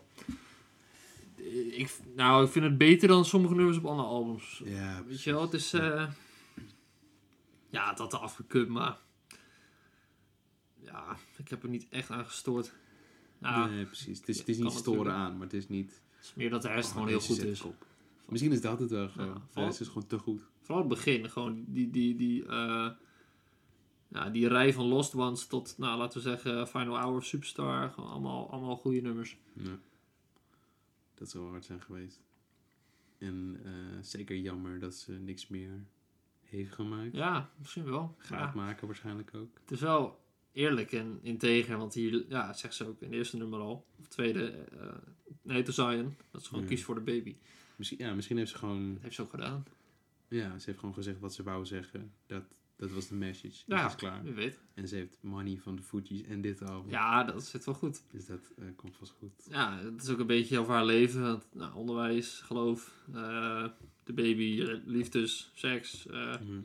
[1.71, 4.61] ik, nou, ik vind het beter dan sommige nummers op andere albums.
[4.65, 6.07] Ja, Weet je wel, het is, eh
[7.69, 8.97] ja, het had afgekut, maar
[10.95, 12.73] ja, ik heb er niet echt aan gestoord.
[13.39, 14.19] Ja, Nee, precies.
[14.19, 15.15] Het is, het is niet storen natuurlijk.
[15.15, 16.01] aan, maar het is niet...
[16.15, 17.61] het is meer dat de rest oh, gewoon heel goed is.
[17.61, 17.85] op.
[18.25, 19.27] Misschien is dat het wel gewoon.
[19.27, 20.41] Ja, vooral- is gewoon te goed.
[20.61, 22.89] Vooral het begin, gewoon die, die, die, eh,
[24.07, 27.89] ja, die rij van Lost Ones tot, nou, laten we zeggen, Final Hour, Superstar.
[27.91, 29.37] Gewoon allemaal, allemaal goede nummers.
[29.53, 29.79] Ja.
[31.13, 32.21] Dat zou hard zijn geweest.
[33.17, 33.71] En eh,
[34.01, 35.83] zeker jammer dat ze niks meer
[36.41, 37.13] heeft gemaakt.
[37.13, 38.15] Ja, misschien wel.
[38.17, 39.57] Gaat Ja, maken waarschijnlijk ook.
[39.61, 40.24] het is wel
[40.55, 43.85] eerlijk en integer, want hier, ja, zegt ze ook in het eerste nummer al.
[43.99, 44.87] Of tweede, eh
[45.41, 46.15] nee, to Zion.
[46.31, 46.69] Dat is gewoon Ja.
[46.69, 47.35] kies voor de baby.
[47.75, 48.93] Misschien, ja, misschien heeft ze gewoon...
[48.93, 49.65] Dat heeft ze ook gedaan.
[50.27, 52.13] Ja, ze heeft gewoon gezegd wat ze wou zeggen.
[52.25, 52.43] Dat,
[52.75, 53.63] dat was de message.
[53.65, 54.23] Ja, Dat is klaar.
[54.23, 54.59] Wie weet.
[54.73, 56.91] En ze heeft money van de Fuji's en dit album.
[56.91, 58.03] Ja, dat zit wel goed.
[58.11, 59.31] Dus dat eh, komt vast goed.
[59.49, 61.21] Ja, het is ook een beetje over haar leven.
[61.21, 63.67] Want, nou, onderwijs, geloof, eh,
[64.03, 66.05] de baby, liefdes, seks.
[66.05, 66.61] Mhm.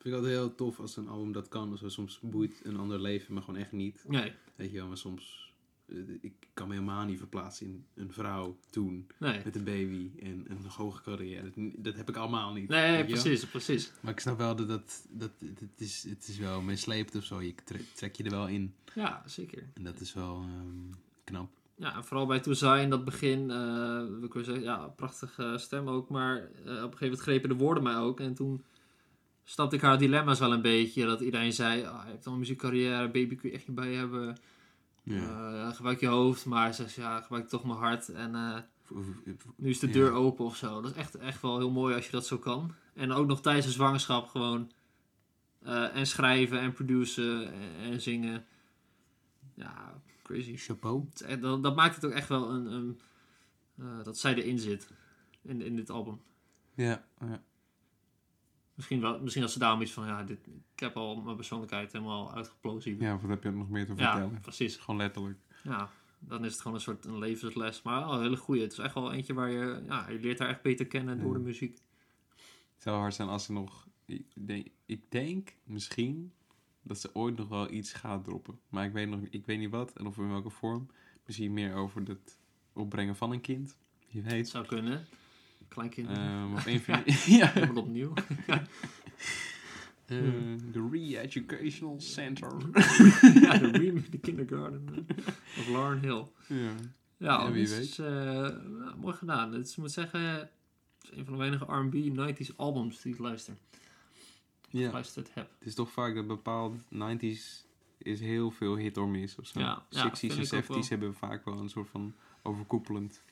[0.00, 1.78] Vind ik altijd heel tof als een album dat kan.
[1.78, 4.04] Zo, soms boeit een ander leven, maar gewoon echt niet.
[4.08, 5.52] nee, Weet je wel, maar soms...
[5.86, 9.06] eh, ik kan me helemaal niet verplaatsen in een vrouw toen.
[9.18, 9.40] nee.
[9.44, 11.42] Met een baby en een hoge carrière.
[11.54, 12.68] Dat, dat heb ik allemaal niet.
[12.68, 13.92] Nee, precies, precies.
[14.00, 15.30] Maar ik snap wel dat, dat, dat
[15.60, 17.42] het, is, het is wel meeslepend of zo.
[17.42, 18.74] Je trek, trek je er wel in.
[18.94, 19.68] Ja, zeker.
[19.74, 21.50] En dat is wel ehm, knap.
[21.74, 25.88] Ja, en vooral bij To Zion, dat begin, eh ik wel zeggen, ja, prachtige stem
[25.88, 26.08] ook.
[26.08, 28.20] Maar eh, op een gegeven moment grepen de woorden mij ook.
[28.20, 28.62] En toen
[29.50, 31.04] snapte ik haar dilemma's wel een beetje.
[31.06, 33.92] Dat iedereen zei, ah, je hebt al een muziekcarrière, baby kun je echt niet bij
[33.94, 34.36] hebben.
[35.02, 35.52] Ja.
[35.68, 38.08] Eh, gebruik je hoofd, maar ze zegt, ja, gebruik toch mijn hart.
[38.08, 38.58] En eh,
[39.56, 39.92] nu is de Ja.
[39.92, 40.80] deur open of zo.
[40.80, 42.74] Dat is echt, echt wel heel mooi als je dat zo kan.
[42.94, 44.70] En ook nog tijdens de zwangerschap gewoon.
[45.62, 48.44] eh, en schrijven en produceren en, en zingen.
[49.54, 50.56] Ja, crazy.
[50.56, 51.04] Chapeau.
[51.40, 52.66] Dat, dat maakt het ook echt wel een...
[52.72, 53.00] een
[54.02, 54.88] dat zij erin zit.
[55.42, 56.20] In, in dit album.
[56.74, 57.42] Ja, ja.
[58.80, 60.06] Misschien, wel, misschien als ze daarom iets van...
[60.06, 62.96] Ja, dit, ik heb al mijn persoonlijkheid helemaal uitgeplozen.
[63.00, 64.40] ja, wat heb je nog meer te ja vertellen?
[64.40, 64.76] precies.
[64.76, 65.38] Gewoon letterlijk.
[65.62, 67.82] Ja, dan is het gewoon een soort een levensles.
[67.82, 68.62] Maar wel een hele goeie.
[68.62, 69.82] Het is echt wel eentje waar je...
[69.86, 71.38] Ja, je leert haar echt beter kennen door Ja.
[71.38, 71.78] de muziek.
[72.74, 73.86] Het zou hard zijn als ze nog...
[74.04, 76.32] Ik denk, ik denk misschien
[76.82, 78.58] dat ze ooit nog wel iets gaat droppen.
[78.68, 80.86] Maar ik weet, nog, ik weet niet wat en of in welke vorm.
[81.26, 82.38] Misschien meer over het
[82.72, 83.76] opbrengen van een kind.
[84.06, 84.48] Je Het weet.
[84.48, 85.06] zou kunnen.
[85.70, 86.22] Kleinkinderen.
[86.28, 87.36] Ehm op een van die...
[87.38, 87.46] ja.
[87.54, 88.12] Helemaal opnieuw.
[90.06, 90.16] Eh,
[90.72, 92.52] De Re-Educational Center.
[93.40, 95.26] ja, de remake, de kindergarten eh,
[95.58, 96.26] of Lauren Hill.
[96.46, 96.56] ja.
[96.56, 96.74] Ja,
[97.16, 99.52] Ja, wie het is eh, nou, mooi gedaan.
[99.52, 100.50] Het is, ik moet zeggen,
[101.02, 103.54] is een van de weinige R&B 90s albums die ik luister.
[104.68, 104.86] ja.
[104.88, 105.50] Geluisterd heb.
[105.58, 107.66] Het is toch vaak dat bepaalde 90s
[107.98, 109.60] is heel veel hit or miss of zo.
[109.60, 110.82] Ja, ja, 60s vind en ik ook wel.
[110.84, 113.22] 70s hebben vaak wel een soort van overkoepelend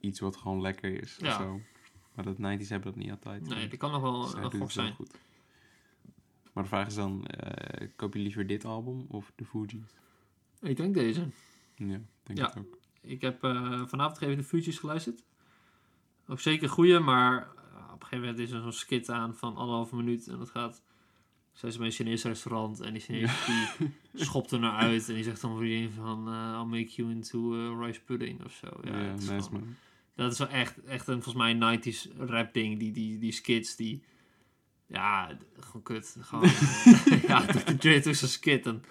[0.00, 1.16] iets wat gewoon lekker is.
[1.20, 1.28] Ja.
[1.28, 1.60] Of zo.
[2.14, 3.48] Maar dat 90s hebben dat niet altijd.
[3.48, 4.94] Nee, die kan nog wel een heel zijn.
[4.94, 5.18] goed.
[6.52, 9.94] Maar de vraag is dan, eh, koop je liever dit album of de Fugees?
[10.60, 11.20] Ik denk deze.
[11.76, 12.46] Ja, denk Ja.
[12.46, 12.78] het ook.
[13.00, 15.24] Ik heb eh, vanavond even de Fugees geluisterd.
[16.28, 17.46] Ook zeker goeie, maar eh,
[17.92, 20.28] op een gegeven moment is er zo'n skit aan van anderhalve minuut.
[20.28, 20.82] En dat gaat...
[21.52, 23.46] Zijn ze bij een Chinees restaurant en die Chinees
[24.12, 25.08] die schopt er naar uit.
[25.08, 26.28] En die zegt dan weer van...
[26.28, 28.66] eh, I'll make you into rice pudding of zo.
[28.82, 29.76] Ja, Ja, nice gewoon- man.
[30.16, 32.78] Dat is wel echt, echt een volgens mij 90s rap ding.
[32.78, 34.02] Die, die, die skits die.
[34.86, 36.16] Ja, gewoon kut.
[36.20, 37.72] Gewoon, eh, ja, Dr.
[37.78, 38.66] Dre doet zo'n skit.
[38.66, 38.82] En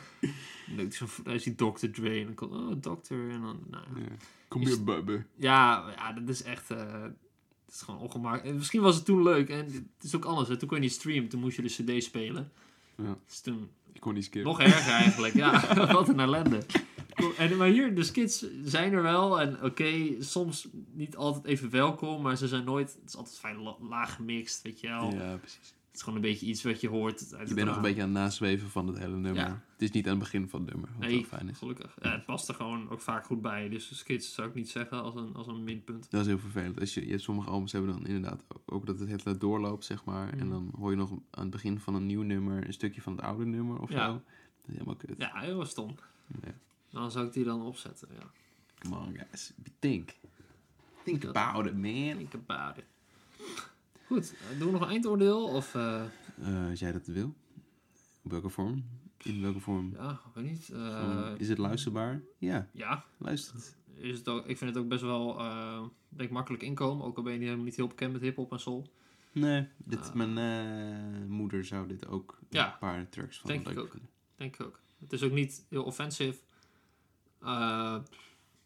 [0.68, 1.88] dan doet hij dan is die Dr.
[1.92, 2.20] Dre.
[2.20, 3.30] En dan komt, oh, dokter.
[3.30, 4.06] En dan, nou, ja.
[4.48, 5.26] Kom Is- hier, bubbe.
[5.36, 6.72] ja, ja, dat is echt.
[6.72, 7.02] eh
[7.66, 8.54] het is gewoon ongemaakt.
[8.54, 9.50] Misschien was het toen leuk.
[9.50, 10.48] En het is ook anders.
[10.50, 10.58] Hè.
[10.58, 11.30] Toen kon je niet streamen.
[11.30, 12.52] Toen moest je de CD spelen.
[12.98, 13.18] Ja.
[13.28, 14.52] Dus toen Ik kon niet skippen.
[14.52, 15.34] nog erger eigenlijk.
[15.34, 16.66] Ja, wat een ellende.
[17.38, 19.42] En, maar hier, de skits zijn er wel.
[19.42, 22.22] En oké, soms niet altijd even welkom.
[22.22, 22.94] Maar ze zijn nooit...
[23.02, 25.12] Het is altijd fijn la- laag gemixt, weet je wel.
[25.14, 25.74] Ja, precies.
[25.88, 27.36] Het is gewoon een beetje iets wat je hoort.
[27.48, 29.44] Je bent nog een beetje aan het nasweven van het hele nummer.
[29.44, 29.64] Ja.
[29.72, 31.58] Het is niet aan het begin van het nummer, wat Nee, wel fijn is.
[31.58, 31.98] gelukkig.
[32.02, 33.70] Ja, het past er gewoon ook vaak goed bij.
[33.70, 36.12] Dus de skits zou ik niet zeggen als een, als een minpunt.
[36.12, 36.80] Dat is heel vervelend.
[36.80, 39.86] Als je, je hebt sommige albums hebben dan inderdaad ook dat het het laat doorloopt,
[39.86, 40.30] zeg maar.
[40.34, 40.50] En Mm.
[40.50, 43.26] dan hoor je nog aan het begin van een nieuw nummer een stukje van het
[43.26, 44.06] oude nummer of Ja.
[44.06, 44.12] zo.
[44.14, 44.22] Dat
[44.68, 45.16] is helemaal kut.
[45.18, 45.96] Ja, heel stom.
[46.44, 46.54] Ja.
[46.96, 48.32] Dan zou ik die dan opzetten, ja.
[48.80, 49.54] Come on, guys.
[49.80, 50.10] Think.
[51.04, 52.18] Think Dat- about it, man.
[52.18, 52.86] Think about it.
[54.08, 55.44] Goed, eh, doen we nog een eindoordeel?
[55.48, 56.04] Of, eh,
[56.42, 57.34] Eh, als jij dat wil.
[58.24, 58.86] Op welke vorm?
[59.24, 59.94] In welke vorm?
[59.98, 60.70] ja, ik weet niet.
[61.40, 62.22] is het luisterbaar?
[62.38, 63.76] Ja, ja, luister het.
[63.96, 65.42] is het ook, ik vind het ook best wel
[66.10, 67.06] denk makkelijk inkomen.
[67.06, 68.90] Ook al ben je niet helemaal niet heel bekend met hip-hop en soul.
[69.32, 73.92] Nee, dit, mijn moeder zou dit ook Ja, een paar tracks van denk ik ook.
[73.92, 74.10] vinden.
[74.36, 74.80] Denk ik ook.
[75.00, 76.40] Het is ook niet heel offensive.
[77.46, 77.98] Eh,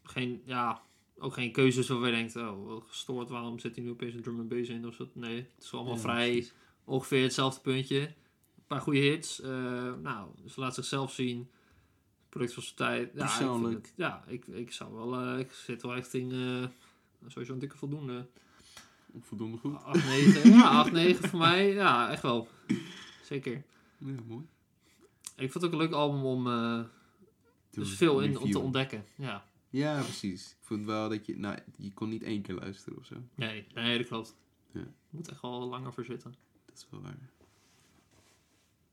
[0.02, 0.82] geen, ja,
[1.18, 4.38] ook geen keuzes waarvan je denkt, oh, gestoord, waarom zit hij nu opeens een drum
[4.40, 5.08] and bass in of zo.
[5.12, 6.52] Nee, het is allemaal Ja, vrij, precies.
[6.84, 8.00] ongeveer hetzelfde puntje.
[8.00, 9.40] Een paar goede hits.
[9.40, 11.50] eh, nou, ze laat zichzelf zien.
[12.28, 13.06] Product van zijn tijd.
[13.06, 13.86] Ja, ik Persoonlijk.
[13.86, 16.30] het- ja, ik, ik zou wel, eh, ik zit wel echt in,
[17.26, 18.26] sowieso een dikke voldoende.
[19.20, 19.82] Voldoende goed.
[19.84, 20.50] 8, 9.
[20.50, 21.72] ja, 8, 9 voor mij.
[21.72, 22.48] Ja, echt wel.
[23.22, 23.62] Zeker.
[23.98, 24.46] Ja, mooi.
[25.36, 26.46] Ik vond het ook een leuk album om
[27.70, 29.04] dus veel in om te ontdekken.
[29.14, 29.48] Ja.
[29.70, 30.50] Ja, precies.
[30.50, 31.38] Ik vond wel dat je...
[31.38, 33.14] Nou, je kon niet één keer luisteren of zo.
[33.34, 34.36] Nee, nee, dat klopt.
[34.72, 34.80] Ja.
[34.80, 36.34] Je moet echt wel langer voor zitten.
[36.66, 37.30] Dat is wel waar.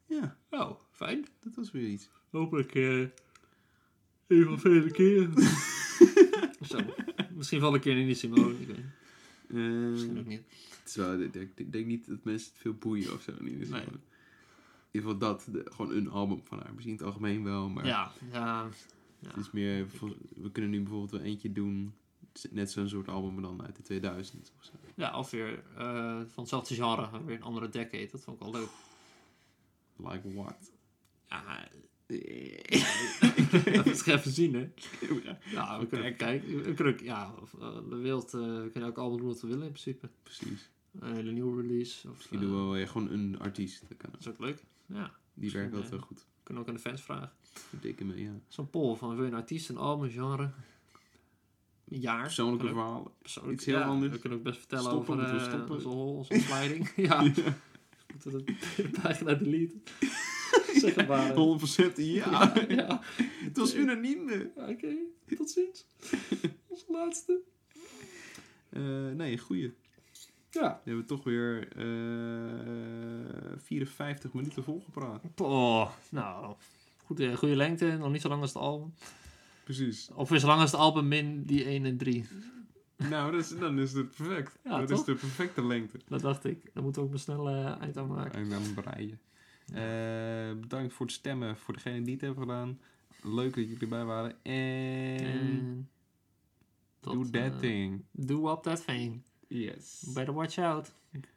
[0.06, 1.26] Ja, Oh, fijn.
[1.40, 2.10] dat was weer iets.
[2.30, 3.08] Hopelijk uh,
[4.28, 5.34] een van vele keren.
[6.70, 6.80] Zo.
[7.36, 8.60] Misschien ik een keer in die Simone.
[8.60, 8.86] Ik weet niet.
[9.92, 10.42] Misschien ook niet.
[10.80, 13.32] het is wel, ik, denk, ik denk niet dat mensen het veel boeien of zo.
[13.42, 13.88] Ieder geval, Nee.
[14.92, 16.74] Ieder geval dat, de- gewoon een album van haar.
[16.74, 18.70] Misschien in het algemeen wel, maar Ja, ja.
[19.28, 19.88] het is meer...
[20.36, 21.94] We kunnen nu bijvoorbeeld wel eentje doen,
[22.50, 24.72] net zo'n soort album, maar dan uit de 2000 of zo.
[24.96, 27.24] Ja, of weer uh, van hetzelfde genre.
[27.26, 28.08] Weer een andere decade.
[28.12, 28.70] Dat vond ik wel leuk.
[30.12, 30.72] Like what?
[31.30, 31.68] Ja,
[33.74, 34.70] dat is even zien, hè.
[35.52, 36.64] Ja, we kunnen kijken.
[36.64, 39.48] We kunnen, ja, of, uh, de wild, uh, we kunnen ook allemaal doen wat we
[39.48, 40.10] willen in principe.
[40.24, 40.70] Precies.
[41.00, 42.10] Een hele nieuwe release.
[42.10, 43.84] Of, Misschien doen we wel weer gewoon een artiest.
[43.90, 44.10] Dat, kan.
[44.12, 44.64] Dat is ook leuk.
[44.86, 46.18] Ja, Die werkt altijd wel goed.
[46.20, 47.32] we kunnen ook aan de fans vragen.
[47.70, 48.32] Dikke me, ja.
[48.48, 50.52] Zo'n poll van wil je een artiest, een album, genre,
[51.88, 52.22] een jaar.
[52.22, 53.12] Persoonlijke ook verhalen.
[53.22, 54.12] persoonlijk- iets heel ja, anders.
[54.12, 55.76] We kunnen ook best vertellen Stoppen, over we eh, stoppen?
[55.76, 56.92] onze, hol- onze opleiding.
[57.08, 57.24] ja.
[57.24, 57.54] We
[58.14, 59.84] moeten de pagina deleten.
[60.82, 61.34] zeg het maar.
[61.92, 62.54] 100% ja.
[62.68, 63.02] ja.
[63.20, 64.30] Het was unaniem.
[64.30, 64.70] eh.
[64.70, 64.96] Oké,
[65.38, 65.86] tot ziens.
[66.68, 67.40] Onze laatste.
[68.70, 69.74] Eh, nee, goeie.
[70.62, 70.82] Ja.
[70.84, 75.24] We hebben toch weer eh 54 minuten volgepraat.
[75.42, 76.56] Oh, nou,
[77.06, 77.98] goede, goede lengte.
[78.00, 78.94] Nog niet zo lang als het album.
[79.64, 80.10] Precies.
[80.14, 82.26] Of is lang als het album min die 1 en 3?
[82.98, 84.58] Nou, dat is, dan is het perfect.
[84.64, 85.00] Ja, dat toch?
[85.00, 86.00] is de perfecte lengte.
[86.08, 86.70] Dat dacht ik.
[86.74, 88.40] Dan moeten we ook maar snel eh eind aan maken.
[88.40, 89.20] En dan breien.
[89.74, 92.80] Eh, bedankt voor het stemmen voor degenen die het hebben gedaan.
[93.22, 94.44] Leuk dat jullie erbij waren.
[94.44, 95.90] En En
[97.00, 98.04] tot, do that eh, thing.
[98.12, 99.22] Do up that thing.
[99.50, 100.04] Yes.
[100.16, 100.90] Better watch out,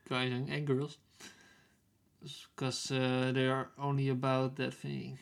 [0.09, 0.99] guys and, and girls.
[2.55, 5.19] Because uh, they are only about that thing.